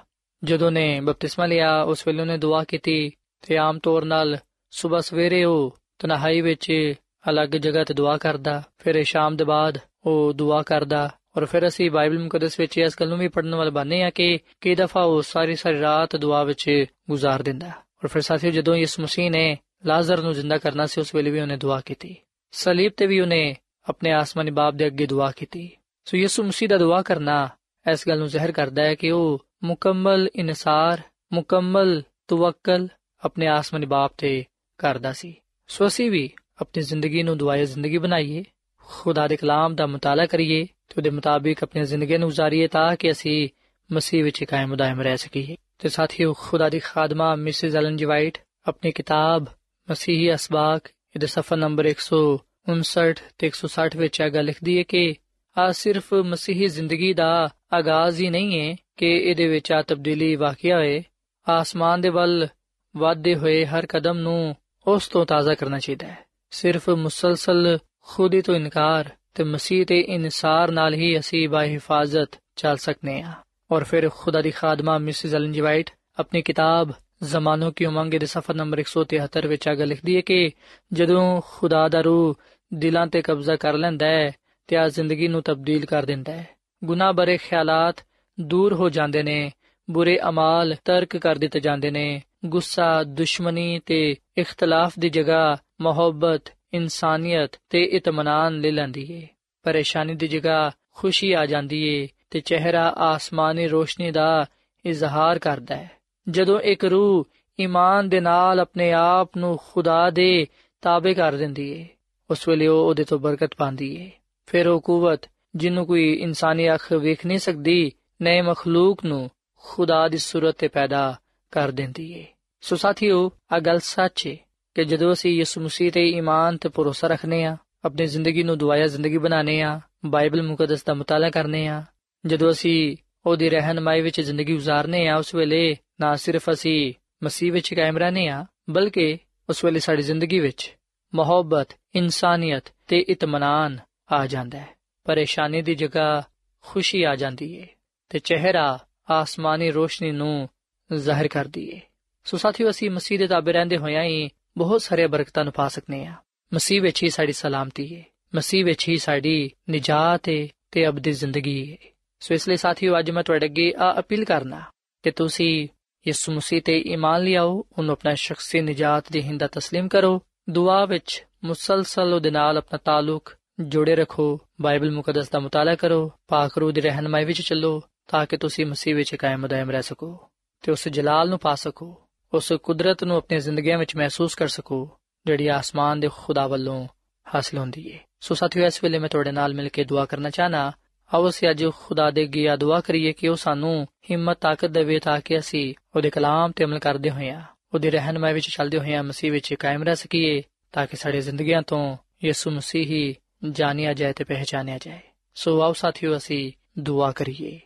ਜਦੋਂ 0.45 0.71
ਨੇ 0.71 1.01
ਬਪਤਿਸਮਾ 1.01 1.47
ਲਿਆ, 1.47 1.83
ਉਸ 1.83 2.07
ਵੇਲੇ 2.07 2.21
ਉਹਨੇ 2.21 2.39
ਦੁਆ 2.39 2.65
ਕੀਤੀ 2.65 3.11
ਤੇ 3.47 3.57
ਆਮ 3.57 3.79
ਤੌਰ 3.79 4.05
ਨਾਲ 4.05 4.39
ਸਵੇਰ 4.71 5.01
ਸਵੇਰੇ 5.01 5.45
ਉਹ 5.45 5.79
ਤਨਹਾਈ 5.99 6.41
ਵਿੱਚ 6.41 6.95
ਅਲੱਗ 7.31 7.49
ਜਗ੍ਹਾ 7.49 7.85
ਤੇ 7.85 7.95
ਦੁਆ 7.95 8.17
ਕਰਦਾ, 8.17 8.63
ਫਿਰ 8.79 9.05
ਸ਼ਾਮ 9.05 9.37
ਦੇ 9.37 9.45
ਬਾਅਦ 9.45 9.79
ਉਹ 10.07 10.33
ਦੁਆ 10.33 10.63
ਕਰਦਾ। 10.63 11.11
ਔਰ 11.37 11.45
ਫਿਰ 11.45 11.69
ਅਸੀਂ 11.69 11.91
ਬਾਈਬਲ 11.91 12.19
ਮੁਕੱਦਸ 12.19 12.61
ਵਿੱਚ 12.61 12.79
ਇਸ 12.79 12.97
ਗੱਲ 13.01 13.09
ਨੂੰ 13.09 13.19
ਵੀ 13.19 13.29
ਪੜਨ 13.29 13.55
ਵਾਲੇ 13.55 13.71
ਬਾਨੇ 13.71 14.03
ਆ 14.03 14.11
ਕਿ 14.11 14.39
ਕਈ 14.61 14.75
ਦਫਾ 14.75 15.03
ਉਹ 15.03 15.23
ਸਾਰੀ 15.23 15.57
ਸਾਰੀ 15.57 15.81
ਰਾਤ 15.81 16.17
ਦੁਆ 16.17 16.45
ਵਿੱਚ 16.45 16.85
ਗੁਜ਼ਾਰ 17.11 17.43
ਦਿੰਦਾ। 17.43 17.69
ਔਰ 17.69 18.07
ਫਿਰ 18.07 18.23
ਸਾਥੀਓ 18.23 18.51
ਜਦੋਂ 18.51 18.75
ਯਿਸੂ 18.75 19.03
ਮਸੀਹ 19.03 19.31
ਨੇ 19.31 19.59
ਲਾਜ਼ਰ 19.87 20.23
ਨੂੰ 20.23 20.33
ਜ਼ਿੰਦਾ 20.33 20.59
ਕਰਨਾ 20.59 20.87
ਸੀ, 20.87 21.01
ਉਸ 21.01 21.15
ਵੇਲੇ 21.15 21.31
ਵੀ 21.31 21.41
ਉਹਨੇ 21.41 21.57
ਦੁਆ 21.57 21.81
ਕੀਤੀ। 21.81 22.17
ਸਲੀਬ 22.51 22.93
ਤੇ 22.97 23.07
ਵੀ 23.07 23.21
ਉਹਨੇ 23.21 23.57
ਆਪਣੇ 23.89 24.13
ਆਸਮਾਨੀ 24.13 24.51
ਬਾਪ 24.51 24.75
ਦੇ 24.75 24.87
ਅੱਗੇ 24.87 25.07
ਦੁਆ 25.07 25.31
ਕੀਤੀ। 25.31 25.71
ਸੋ 26.05 26.17
ਯਿਸੂ 26.17 26.43
ਮਸੀਹ 26.43 26.69
ਦਾ 26.69 26.77
ਦੁਆ 26.77 27.03
ਕਰਨਾ 27.03 27.49
ਇਸ 27.93 28.09
ਗੱਲ 28.09 28.19
ਨੂੰ 28.19 28.29
ਜ਼ਾਹਿਰ 28.29 28.53
ਕਰਦਾ 28.53 28.83
ਹੈ 28.83 28.95
ਕਿ 28.95 29.11
ਉਹ 29.11 29.47
ਮੁਕੰਮਲ 29.65 30.29
ਇਨਸਾਰ, 30.37 31.01
ਮੁਕੰਮਲ 31.33 32.03
ਤਵੱਕਲ 32.29 32.89
ਆਪਣੇ 33.25 33.47
ਆਸਮਾਨੀ 33.47 33.87
ਬਾਪ 33.87 34.13
ਤੇ 34.19 34.45
ਕਰਦਾ 34.79 35.13
ਸੀ। 35.13 35.37
ਸੋ 35.69 35.87
ਅਸੀਂ 35.87 36.11
ਵੀ 36.11 36.31
ਆਪਣੀ 36.61 36.83
ਜ਼ਿੰਦਗੀ 36.83 37.23
ਨੂੰ 37.23 37.39
ਦੁਆਇਆ 37.39 37.65
ਜ਼ਿੰਦਗੀ 37.65 37.99
ਬਣਾਈਏ 37.99 38.45
ਖੁਦਾ 38.85 39.27
ਦੇ 39.29 39.37
ਕਲਾਮ 39.37 39.75
ਦਾ 39.75 39.87
ਮਤਾਲਾ 39.87 40.27
ਕਰੀਏ 40.27 40.65
ਤੇ 40.65 40.95
ਉਹਦੇ 40.99 41.11
ਮੁਤਾਬਿਕ 41.11 41.63
ਆਪਣੀ 41.63 41.85
ਜ਼ਿੰਦਗੀ 41.85 42.19
ਨੂੰ 42.19 42.31
گزارੀਏ 42.31 42.67
ਤਾਂ 42.67 42.97
ਕਿ 42.97 43.11
ਅਸੀਂ 43.11 43.49
ਮਸੀਹ 43.93 44.25
ਵਿੱਚ 44.25 44.45
ਕਾਇਮ 44.45 44.75
ਦائم 44.77 45.01
ਰਹਿ 45.01 45.17
ਸਕੀਏ 45.17 45.57
ਤੇ 45.79 45.89
ਸਾਥੀਓ 45.89 46.33
ਖੁਦਾ 46.33 46.69
ਦੀ 46.69 46.79
ਖਾਦਮਾ 46.79 47.35
ਮਿਸਿਸ 47.35 47.77
ਐਲਨ 47.77 47.97
ਜੀ 47.97 48.05
ਵਾਈਟ 48.05 48.39
ਆਪਣੀ 48.69 48.93
ਕਿਤਾਬ 48.93 49.47
ਮਸੀਹੀ 49.89 50.35
ਅਸਬਾਕ 50.35 50.89
ਇਹਦੇ 51.17 51.27
ਸਫਾ 51.27 51.57
ਨੰਬਰ 51.57 51.87
159 51.89 53.23
ਤੇ 53.39 53.51
160 53.51 53.97
ਵਿੱਚ 53.97 54.21
ਇਹ 54.21 54.31
ਗੱਲ 54.31 54.45
ਲਿਖਦੀ 54.45 54.79
ਹੈ 54.79 54.83
ਕਿ 54.83 55.15
ਆ 55.59 55.71
ਸਿਰਫ 55.73 56.15
ਮਸੀਹੀ 56.15 56.67
ਜ਼ਿੰਦਗੀ 56.67 57.13
ਦਾ 57.13 57.31
ਆਗਾਜ਼ 57.73 58.21
ਹੀ 58.21 58.31
ਨਹੀਂ 58.31 58.61
ਹੈ 58.61 58.77
ਕਿ 58.97 59.11
ਇਹਦੇ 59.17 59.47
ਵਿੱਚ 59.47 59.73
ਆ 59.73 59.83
ਤਬਦੀਲੀ 59.83 60.35
ਵਾਕਿਆ 60.37 60.77
ਹੋਏ 60.77 61.03
ਆਸਮਾਨ 61.47 62.01
ਦੇ 62.01 62.09
ਵੱਲ 62.09 62.49
ਵਾਧੇ 62.97 63.35
ਹੋਏ 63.35 63.65
ਹਰ 63.67 63.87
ਕਦਮ 63.87 64.19
ਨੂੰ 64.19 64.57
ਉਸ 64.87 65.09
ਤੋਂ 65.09 65.27
ਤਾਜ਼ਾ 65.27 65.55
ਕਰਨਾ 65.55 65.79
ਚਾਹੀਦਾ 65.79 66.07
ਹੈ 66.07 66.30
ਸਿਰਫ 66.53 66.89
ਮੁਸਲਸਲ 66.89 67.79
ਖੁਦੀ 68.07 68.41
ਤੋਂ 68.43 68.55
ਇਨਕਾਰ 68.55 69.09
ਤੇ 69.35 69.45
ਮਸੀਹ 69.45 69.85
ਤੇ 69.87 69.99
ਇਨਸਾਰ 70.09 70.71
ਨਾਲ 70.71 70.95
ਹੀ 70.95 71.19
ਅਸੀਂ 71.19 71.49
ਬਾ 71.49 71.65
ਹਿਫਾਜ਼ਤ 71.65 72.37
ਚੱਲ 72.57 72.77
ਸਕਨੇ 72.77 73.21
ਆ 73.23 73.33
ਔਰ 73.71 73.85
ਫਿਰ 73.85 74.09
ਖੁਦਾ 74.09 74.41
ਦੀ 74.41 74.51
ਖਾਦਮਾ 74.51 74.97
ਮਿਸਿਸ 74.99 75.35
ਐਲਨ 75.35 75.53
ਜੀ 75.53 75.61
ਵਾਈਟ 75.61 75.91
ਆਪਣੀ 76.19 76.43
ਕਿਤਾਬ 76.43 76.93
ਜ਼ਮਾਨੋਂ 77.23 77.71
ਕੀ 77.73 77.85
ਉਮੰਗ 77.85 78.15
ਦੇ 78.15 78.27
ਸਫਾ 78.27 78.55
ਨੰਬਰ 78.55 78.83
173 78.83 79.47
ਵਿੱਚ 79.47 79.69
ਆਗਾ 79.69 79.85
ਲਿਖਦੀ 79.85 80.17
ਹੈ 80.17 80.21
ਕਿ 80.21 80.51
ਜਦੋਂ 80.93 81.25
ਖੁਦਾ 81.49 81.87
ਦਾ 81.89 82.01
ਰੂਹ 82.01 82.35
ਦਿਲਾਂ 82.73 83.07
ਤੇ 83.07 83.23
ਕਬਜ਼ਾ 83.23 83.57
ਕਰ 83.57 83.77
ਲੈਂਦਾ 83.77 84.07
ਹੈ 84.07 84.31
ਤੇ 84.69 84.77
ਆ 84.77 84.89
ਜ਼ਿੰਦਗੀ 84.89 85.29
ਨੂੰ 85.29 85.43
ਤਬਦੀਲ 85.43 85.87
ਕਰ 85.87 86.05
ਦਿੰਦਾ 86.05 86.33
ਹੈ 86.33 86.47
ਗੁਨਾਹ 86.83 87.13
ਬਰੇ 87.13 87.37
ਖਿਆਲਾਤ 87.37 88.05
ਦੂਰ 88.39 88.73
ਹੋ 88.73 88.89
ਜਾਂਦੇ 88.91 89.23
ਨੇ 89.23 89.51
ਬੁਰੇ 89.89 90.19
ਅਮਾਲ 90.29 90.75
ਤਰਕ 90.85 91.17
ਕਰ 91.17 91.39
ਦਿੱਤੇ 91.39 91.61
ਜਾਂਦੇ 91.61 91.91
ਨੇ 91.91 92.21
ਗੁੱਸਾ 92.45 93.03
ਦੁਸ਼ਮਣੀ 93.03 93.81
ਤੇ 93.87 94.17
ਇਖਤਲਾਫ 94.39 94.93
ਦੀ 94.99 95.09
ਜਗ੍ਹਾ 95.09 95.57
ਮੁਹੱਬਤ, 95.81 96.43
ਇਨਸਾਨੀਅਤ 96.75 97.51
ਤੇ 97.71 97.85
ਇਤਮਾਨਾਨ 97.85 98.61
ਲੈ 98.61 98.71
ਲੈਂਦੀ 98.71 99.13
ਏ। 99.13 99.29
ਪਰੇਸ਼ਾਨੀ 99.63 100.15
ਦੀ 100.15 100.29
ਜਗ੍ਹਾ 100.29 100.71
ਖੁਸ਼ੀ 100.95 101.33
ਆ 101.33 101.47
ਜਾਂਦੀ 101.47 101.95
ਏ 101.95 102.09
ਤੇ 102.31 102.41
ਚਿਹਰਾ 102.41 102.95
ਆਸਮਾਨੀ 102.97 103.67
ਰੋਸ਼ਨੀ 103.67 104.11
ਦਾ 104.11 104.47
ਇਜ਼ਹਾਰ 104.87 105.39
ਕਰਦਾ 105.39 105.77
ਹੈ। 105.77 105.91
ਜਦੋਂ 106.29 106.61
ਇੱਕ 106.61 106.85
ਰੂਹ 106.85 107.29
ਈਮਾਨ 107.61 108.09
ਦੇ 108.09 108.21
ਨਾਲ 108.21 108.61
ਆਪਣੇ 108.61 108.93
ਆਪ 108.93 109.31
ਨੂੰ 109.37 109.59
ਖੁਦਾ 109.69 110.11
ਦੇ 110.11 110.47
ਤਾਬੇ 110.81 111.15
ਕਰ 111.15 111.33
ਦਿੰਦੀ 111.33 111.73
ਏ, 111.73 111.89
ਉਸ 112.31 112.49
ਵੇਲੇ 112.49 112.67
ਉਹ 112.67 112.89
ਉਹਦੇ 112.89 113.05
ਤੋਂ 113.05 113.19
ਬਰਕਤ 113.19 113.51
ਪਾਉਂਦੀ 113.57 113.97
ਏ। 113.97 114.11
ਫਿਰ 114.47 114.69
ਉਹ 114.69 114.81
ਕੂਵਤ, 114.81 115.21
ਜਿਹਨੂੰ 115.57 115.87
ਕੋਈ 115.87 116.13
ਇਨਸਾਨੀ 116.13 116.75
ਅੱਖ 116.75 116.93
ਵੇਖ 116.93 117.27
ਨਹੀਂ 117.27 117.39
ਸਕਦੀ 117.39 117.93
ਨਏ 118.23 118.41
ਮਖਲੂਕ 118.41 119.05
ਨੂੰ 119.05 119.31
ਖੁਦਾ 119.55 120.09
ਦੀ 120.09 120.19
ਸੂਰਤ 120.19 120.57
ਤੇ 120.59 120.69
ਪੈਦਾ 120.69 121.21
ਕਰ 121.51 121.71
ਦਿੰਦੀ 121.71 122.13
ਏ। 122.13 122.27
ਸੋ 122.61 122.77
ਸਾਥੀਓ 122.77 123.33
ਆ 123.53 123.59
ਗੱਲ 123.59 123.79
ਸੱਚ 123.79 124.27
ਏ। 124.27 124.39
ਕਿ 124.75 124.85
ਜਦੋਂ 124.85 125.13
ਅਸੀਂ 125.13 125.33
ਯਿਸੂ 125.33 125.61
ਮਸੀਹ 125.61 125.93
ਤੇ 125.93 126.11
ਈਮਾਨ 126.11 126.57
ਤੇ 126.57 126.69
ਭਰੋਸਾ 126.69 127.09
ਰੱਖਨੇ 127.09 127.45
ਆ 127.45 127.57
ਆਪਣੀ 127.85 128.07
ਜ਼ਿੰਦਗੀ 128.07 128.43
ਨੂੰ 128.43 128.59
ਦੁਆਇਆ 128.59 128.87
ਜ਼ਿੰਦਗੀ 128.87 129.19
ਬਣਾਉਨੇ 129.19 129.63
ਆ 129.63 129.81
ਬਾਈਬਲ 130.07 130.43
ਮੁਕੱਦਸ 130.43 130.85
ਦਾ 130.85 130.95
ਮਤਾਲਾ 130.95 131.31
ਕਰਨੇ 131.31 131.67
ਆ 131.67 131.83
ਜਦੋਂ 132.27 132.51
ਅਸੀਂ 132.51 132.97
ਉਹਦੀ 133.27 133.51
ਰਹਿਨਮਾਈ 133.51 134.01
ਵਿੱਚ 134.01 134.21
ਜ਼ਿੰਦਗੀ 134.21 134.55
گزارਨੇ 134.55 135.09
ਆ 135.09 135.17
ਉਸ 135.17 135.35
ਵੇਲੇ 135.35 135.77
ਨਾ 136.01 136.17
ਸਿਰਫ 136.17 136.51
ਅਸੀਂ 136.51 136.95
ਮਸੀਹ 137.25 137.53
ਵਿੱਚ 137.53 137.75
ਕਾਇਮ 137.75 137.99
ਰਹਨੇ 137.99 138.29
ਆ 138.29 138.47
ਬਲਕਿ 138.71 139.19
ਉਸ 139.51 139.65
ਵੇਲੇ 139.65 139.81
ਸਾਡੀ 139.81 140.03
ਜ਼ਿੰਦਗੀ 140.03 140.39
ਵਿੱਚ 140.41 140.77
ਮੁਹੱਬਤ, 141.15 141.69
ਇਨਸਾਨੀਅਤ 141.95 142.65
ਤੇ 142.87 142.99
ਇਤਮਾਨਾਨ 142.99 143.79
ਆ 144.13 144.27
ਜਾਂਦਾ 144.27 144.59
ਹੈ। 144.59 144.69
ਪਰੇਸ਼ਾਨੀ 145.05 145.63
ਦੀ 145.63 145.75
ਜਗ੍ਹਾ 145.75 146.23
ਖੁਸ਼ੀ 146.61 147.03
ਆ 147.03 147.17
ਜਾਂਦੀ 147.17 147.55
ਏ 147.55 147.67
ਤੇ 148.09 148.19
ਚਿਹਰਾ 148.19 148.79
ਆਸਮਾਨੀ 149.11 149.71
ਰੋਸ਼ਨੀ 149.71 150.13
ਨੂੰ 150.13 150.49
ਜ਼ਾਹਿਰ 150.95 151.29
ਕਰਦੀ 151.29 151.69
ਏ। 151.69 151.81
ਸੋ 152.25 152.37
ਸਾਥੀਓ, 152.37 152.71
ਅਸੀਂ 152.71 152.91
ਮਸੀਹ 152.91 153.19
ਦੇ 153.19 153.27
ਤਾਬੇ 153.27 153.53
ਰਹਿੰਦੇ 153.53 153.77
ਹੋਇਆਂ 153.77 154.03
ਹੀ 154.03 154.31
ਬਹੁਤ 154.61 154.83
ਸਾਰੇ 154.83 155.07
ਬਰਕਤਾਂ 155.07 155.45
ਨੂੰ 155.45 155.53
ਪਾ 155.53 155.69
ਸਕਨੇ 155.69 156.07
ਆ। 156.07 156.15
ਮਸੀਹ 156.55 156.83
ਵਿੱਚ 156.83 157.03
ਹੀ 157.03 157.09
ਸਾਡੀ 157.09 157.33
ਸਲਾਮਤੀ 157.33 157.97
ਹੈ 157.97 158.05
ਮਸੀਹ 158.35 158.65
ਵਿੱਚ 158.65 158.89
ਹੀ 158.89 158.97
ਸਾਡੀ 158.97 159.51
ਨਜਾਤ 159.71 160.29
ਹੈ 160.29 160.49
ਤੇ 160.71 160.89
ਅਬਦੀ 160.89 161.13
ਜ਼ਿੰਦਗੀ 161.13 161.73
ਹੈ 161.73 161.77
ਸੋ 162.21 162.35
ਇਸ 162.35 162.49
ਲਈ 162.49 162.57
ਸਾਥੀਓ, 162.57 162.99
ਅੱਜ 162.99 163.11
ਮੈਂ 163.11 163.23
ਤੁਹਾਡੇ 163.23 163.47
ਅੱਗੇ 163.47 163.73
ਆ 163.79 164.01
ਅਪੀਲ 164.01 164.25
ਕਰਨਾ 164.25 164.63
ਕਿ 165.03 165.11
ਤੁਸੀਂ 165.11 165.69
ਯਿਸੂ 166.07 166.33
ਮਸੀਹ 166.33 166.63
ਤੇ 166.63 166.79
ਈਮਾਨ 166.79 167.23
ਲਿਆਓ, 167.23 167.65
ਉਹਨੂੰ 167.79 167.93
ਆਪਣਾ 167.93 168.15
ਸ਼ਖਸੀ 168.15 168.61
ਨਜਾਤ 168.61 169.05
ਦੇ 169.13 169.23
ਹਿੰਦਾ 169.23 169.47
تسلیم 169.47 169.89
ਕਰੋ, 169.89 170.23
ਦੁਆ 170.51 170.85
ਵਿੱਚ 170.85 171.27
ਮੁਸਲਸਲ 171.45 172.15
ਉਹਦੇ 172.15 172.31
ਨਾਲ 172.31 172.59
ਆਪਣਾ 172.59 172.79
ਤਾਲੁਕ 172.85 173.37
ਜੋੜੇ 173.61 173.97
ਰੱਖੋ, 173.97 174.41
ਬਾਈਬਲ 174.61 174.91
ਮੁਕੱਦਸ 174.91 175.31
ਦਾ 175.31 175.41
ਮਤਾਲਾ 175.41 175.75
ਕਰੋ, 175.75 176.13
ਪਾਕ 176.29 176.59
ਰੂਹ 176.59 176.73
ਦੀ 176.73 176.81
ਰਹਿਨਮਾਈ 176.81 177.25
ਵਿੱਚ 177.25 177.43
ਚੱਲੋ, 177.43 177.83
ਤਾਂ 178.09 178.27
ਕਿ 178.27 178.37
ਤੁਸੀਂ 178.37 178.67
ਮਸੀਹ 178.67 178.97
ਵਿੱਚ 178.97 179.15
ਕਾਇਮ 179.15 179.47
ਦائم 179.47 179.71
ਰਹਿ 179.71 179.83
ਸਕੋ 179.83 180.31
ਤੇ 180.63 180.73
ਉਸ 180.73 180.89
ਜਲਾਲ 180.89 181.29
ਨੂੰ 181.29 181.39
ਪਾ 181.39 181.55
ਸਕੋ। 181.55 182.03
ਉਸ 182.33 182.53
ਕੁਦਰਤ 182.63 183.05
ਨੂੰ 183.05 183.17
ਆਪਣੀ 183.17 183.39
ਜ਼ਿੰਦਗੀਆਂ 183.39 183.79
ਵਿੱਚ 183.79 183.97
ਮਹਿਸੂਸ 183.97 184.35
ਕਰ 184.35 184.49
ਸਕੋ, 184.49 184.91
ਜਿਹੜੀ 185.27 185.49
ਆਸਮਾਨ 185.49 186.01
ਦੇ 186.01 186.09
ਖੁਦਾ 186.15 186.47
ਵੱਲੋਂ 186.47 186.89
ਹਾਸਲ 187.35 187.59
ਹੁੰਦੀ 187.59 187.89
ਏ। 187.89 187.99
ਸੋ 188.21 188.35
ਸਾਥੀਓ, 188.35 188.67
ਇਸ 188.67 188.85
ਵੇਲੇ 188.85 188.99
ਮੈਂ 188.99 189.09
ਤੁਹਾਡੇ 189.09 189.33
ਨਾਲ 189.33 189.55
ਮਿਲ 189.55 189.69
ਕੇ 189.69 189.85
ਦੁਆ 189.85 190.05
ਕਰਨਾ 190.05 190.31
ਚਾਹਨਾ, 190.31 190.73
ਆਓ 191.15 191.29
ਅਸੀਂ 191.29 191.51
ਅੱਜ 191.51 191.65
ਖੁਦਾ 191.77 192.11
ਦੇ 192.11 192.23
ਅੱਗੇ 192.23 192.57
ਦੁਆ 192.57 192.81
ਕਰੀਏ 192.81 193.13
ਕਿ 193.13 193.29
ਉਹ 193.29 193.37
ਸਾਨੂੰ 193.37 193.87
ਹਿੰਮਤ, 194.11 194.39
ਤਾਕਤ 194.41 194.65
ਦੇਵੇ 194.65 194.99
ਤਾਂ 194.99 195.21
ਕਿ 195.21 195.39
ਅਸੀਂ 195.39 195.75
ਉਹਦੇ 195.97 196.11
ਕਲਾਮ 196.11 196.53
ਤੇ 196.53 196.65
ਅਮਲ 196.65 196.79
ਕਰਦੇ 196.79 197.11
ਹੋਈਆਂ, 197.11 197.43
ਉਹਦੀ 197.75 197.91
ਰਹਿਨਮਾਈ 197.91 198.33
ਵਿੱਚ 198.33 198.49
ਚੱਲਦੇ 198.49 198.79
ਹੋਈਆਂ 198.79 199.03
ਮਸੀਹ 199.03 199.33
ਵਿੱਚ 199.33 199.55
ਕਾਇਮ 199.55 199.83
ਰਹਿ 199.83 199.97
ਸਕੀਏ, 199.97 200.43
ਤਾਂ 200.73 200.87
ਕਿ 200.87 200.97
ਸਾਡੀ 200.97 201.21
ਜ਼ਿੰਦਗੀਆਂ 201.21 201.63
ਤੋਂ 201.63 201.97
ਯਿਸੂ 202.25 202.51
ਮਸੀਹ 202.51 202.87
ਹੀ 202.87 203.15
ਜਾਣਿਆ 203.51 203.95
ਜਾਏ 203.95 204.13
ਤੇ 204.13 204.25
ਪਹਿਚਾਨਿਆ 204.25 204.79
ਜਾਏ। 204.79 205.01
ਸੋ 205.35 205.63
ਆਓ 205.63 205.73
ਸਾਥੀਓ, 205.73 206.17
ਅਸੀਂ 206.17 206.53
ਦੁਆ 206.79 207.13
ਕਰੀਏ। 207.13 207.61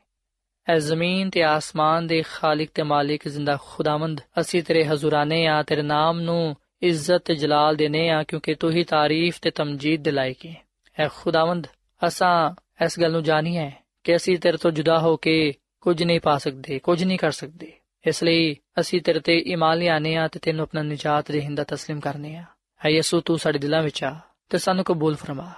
ਐ 0.68 0.78
ਜ਼ਮੀਨ 0.78 1.30
ਤੇ 1.30 1.42
ਆਸਮਾਨ 1.42 2.06
ਦੇ 2.06 2.22
ਖਾਲਕ 2.22 2.68
ਤੇ 2.74 2.82
ਮਾਲਿਕ 2.82 3.28
ਜ਼ਿੰਦਾ 3.28 3.58
ਖੁਦਾਵੰਦ 3.62 4.20
ਅਸੀਂ 4.40 4.62
ਤੇਰੇ 4.62 4.84
ਹਜ਼ੂਰਾਨੇ 4.84 5.46
ਆ 5.46 5.62
ਤੇਰੇ 5.62 5.82
ਨਾਮ 5.82 6.20
ਨੂੰ 6.20 6.56
ਇੱਜ਼ਤ 6.82 7.22
ਤੇ 7.24 7.34
ਜਲਾਲ 7.34 7.76
ਦੇਨੇ 7.76 8.08
ਆ 8.10 8.22
ਕਿਉਂਕਿ 8.22 8.54
ਤੂੰ 8.54 8.70
ਹੀ 8.72 8.84
ਤਾਰੀਫ 8.84 9.38
ਤੇ 9.42 9.50
ਤਮਜੀਦ 9.50 10.02
ਦਿਲਾਈ 10.02 10.34
ਕੀ 10.34 10.54
ਐ 10.98 11.08
ਖੁਦਾਵੰਦ 11.08 11.66
ਅਸਾਂ 12.06 12.50
ਇਸ 12.84 13.00
ਗੱਲ 13.00 13.12
ਨੂੰ 13.12 13.22
ਜਾਣੀਏ 13.22 13.70
ਕਿ 14.04 14.16
ਅਸੀਂ 14.16 14.38
ਤੇਰੇ 14.38 14.56
ਤੋਂ 14.56 14.70
ਜੁਦਾ 14.70 14.98
ਹੋ 14.98 15.16
ਕੇ 15.16 15.54
ਕੁਝ 15.80 16.02
ਨਹੀਂ 16.02 16.20
ਪਾ 16.20 16.36
ਸਕਦੇ 16.38 16.78
ਕੁਝ 16.78 17.02
ਨਹੀਂ 17.04 17.18
ਕਰ 17.18 17.30
ਸਕਦੇ 17.30 17.72
ਇਸ 18.04 18.22
ਲਈ 18.22 18.56
ਅਸੀਂ 18.80 19.00
ਤੇਰੇ 19.00 19.20
ਤੇ 19.20 19.38
ਈਮਾਨ 19.46 19.78
ਲਿਆਨੇ 19.78 20.16
ਆ 20.16 20.28
ਤੇ 20.28 20.38
ਤੈਨੂੰ 20.38 20.62
ਆਪਣਾ 20.62 20.82
ਨਜਾਤ 20.82 21.30
ਰਹਿੰਦਾ 21.30 21.62
تسلیم 21.62 22.00
ਕਰਨੇ 22.00 22.36
ਆ 22.36 22.44
ਹੈ 22.80 22.90
ਯਿਸੂ 22.90 23.20
ਤੂੰ 23.20 23.38
ਸਾਡੇ 23.38 23.58
ਦਿਲਾਂ 23.58 23.82
ਵਿੱਚ 23.82 24.04
ਆ 24.04 24.20
ਤੇ 24.50 24.58
ਸਾਨੂੰ 24.58 24.84
ਕਬੂਲ 24.84 25.14
ਫਰਮਾ 25.14 25.52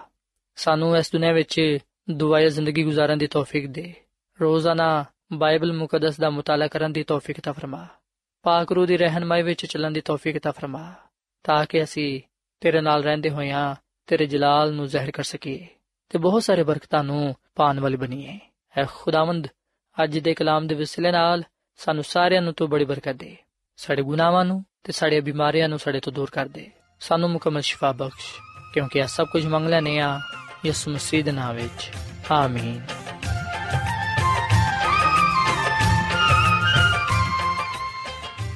ਸਾਨੂੰ 0.56 0.96
ਇਸ 0.96 1.12
ਦੁਨੀਆਂ 1.12 1.32
ਵਿੱਚ 1.34 1.78
ਦੁਆਇਆ 2.10 2.48
ਜ਼ਿੰਦਗੀ 2.48 2.84
گزارਣ 2.84 3.16
ਦੀ 3.16 3.26
ਤੌਫੀਕ 3.26 3.66
ਦੇ 3.66 3.92
ਰੋਜ਼ਾਨਾ 4.40 5.04
ਬਾਈਬਲ 5.32 5.72
ਮੁਕੱਦਸ 5.72 6.16
ਦਾ 6.16 6.30
ਮਤਾਲਾ 6.30 6.66
ਕਰਨ 6.66 6.92
ਦੀ 6.92 7.02
ਤੌਫੀਕ 7.02 7.40
ਤਾ 7.40 7.52
ਫਰਮਾ। 7.52 7.86
ਪਾਕ 8.42 8.72
ਰੂ 8.72 8.86
ਦੀ 8.86 8.96
ਰਹਿਨਮਾਈ 8.96 9.42
ਵਿੱਚ 9.42 9.66
ਚੱਲਣ 9.66 9.90
ਦੀ 9.90 10.00
ਤੌਫੀਕ 10.00 10.38
ਤਾ 10.38 10.50
ਫਰਮਾ, 10.50 10.94
ਤਾਂ 11.44 11.66
ਕਿ 11.66 11.82
ਅਸੀਂ 11.82 12.20
ਤੇਰੇ 12.60 12.80
ਨਾਲ 12.80 13.02
ਰਹਿੰਦੇ 13.02 13.30
ਹੋਇਆਂ 13.30 13.74
ਤੇਰੇ 14.06 14.26
ਜਲਾਲ 14.26 14.72
ਨੂੰ 14.72 14.86
ਜ਼ਾਹਿਰ 14.86 15.10
ਕਰ 15.10 15.22
ਸਕੀਏ 15.22 15.66
ਤੇ 16.08 16.18
ਬਹੁਤ 16.18 16.42
ਸਾਰੇ 16.42 16.62
ਬਰਕਤਾਂ 16.62 17.04
ਨੂੰ 17.04 17.34
ਪਾਣ 17.54 17.80
ਵਾਲੀ 17.80 17.96
ਬਣੀਏ। 17.96 18.38
ਐ 18.76 18.84
ਖੁਦਾਵੰਦ, 18.94 19.48
ਅੱਜ 20.04 20.18
ਦੇ 20.18 20.34
ਕਲਾਮ 20.34 20.66
ਦੇ 20.66 20.74
ਵਿਸਲੇ 20.74 21.10
ਨਾਲ 21.10 21.42
ਸਾਨੂੰ 21.76 22.04
ਸਾਰਿਆਂ 22.04 22.42
ਨੂੰ 22.42 22.52
ਤੂੰ 22.52 22.68
ਬੜੀ 22.70 22.84
ਬਰਕਤ 22.84 23.12
ਦੇ। 23.12 23.36
ਸਾਡੇ 23.76 24.02
ਗੁਨਾਹਾਂ 24.02 24.44
ਨੂੰ 24.44 24.64
ਤੇ 24.84 24.92
ਸਾਡੇ 24.92 25.20
ਬਿਮਾਰੀਆਂ 25.20 25.68
ਨੂੰ 25.68 25.78
ਸਾਡੇ 25.78 26.00
ਤੋਂ 26.00 26.12
ਦੂਰ 26.12 26.30
ਕਰ 26.30 26.46
ਦੇ। 26.46 26.70
ਸਾਨੂੰ 27.00 27.30
ਮੁਕਮਲ 27.30 27.60
ਸ਼ਿਫਾ 27.60 27.92
ਬਖਸ਼, 27.92 28.34
ਕਿਉਂਕਿ 28.74 28.98
ਇਹ 28.98 29.04
ਸਭ 29.04 29.26
ਕੁਝ 29.26 29.46
ਮੰਗ 29.46 29.68
ਲੈਨੇ 29.68 29.98
ਆ 29.98 30.20
ਯਿਸੂ 30.66 30.90
ਮਸੀਹ 30.90 31.24
ਦੇ 31.24 31.32
ਨਾਮ 31.32 31.54
ਵਿੱਚ। 31.54 31.90
ਆਮੀਨ। 32.30 32.86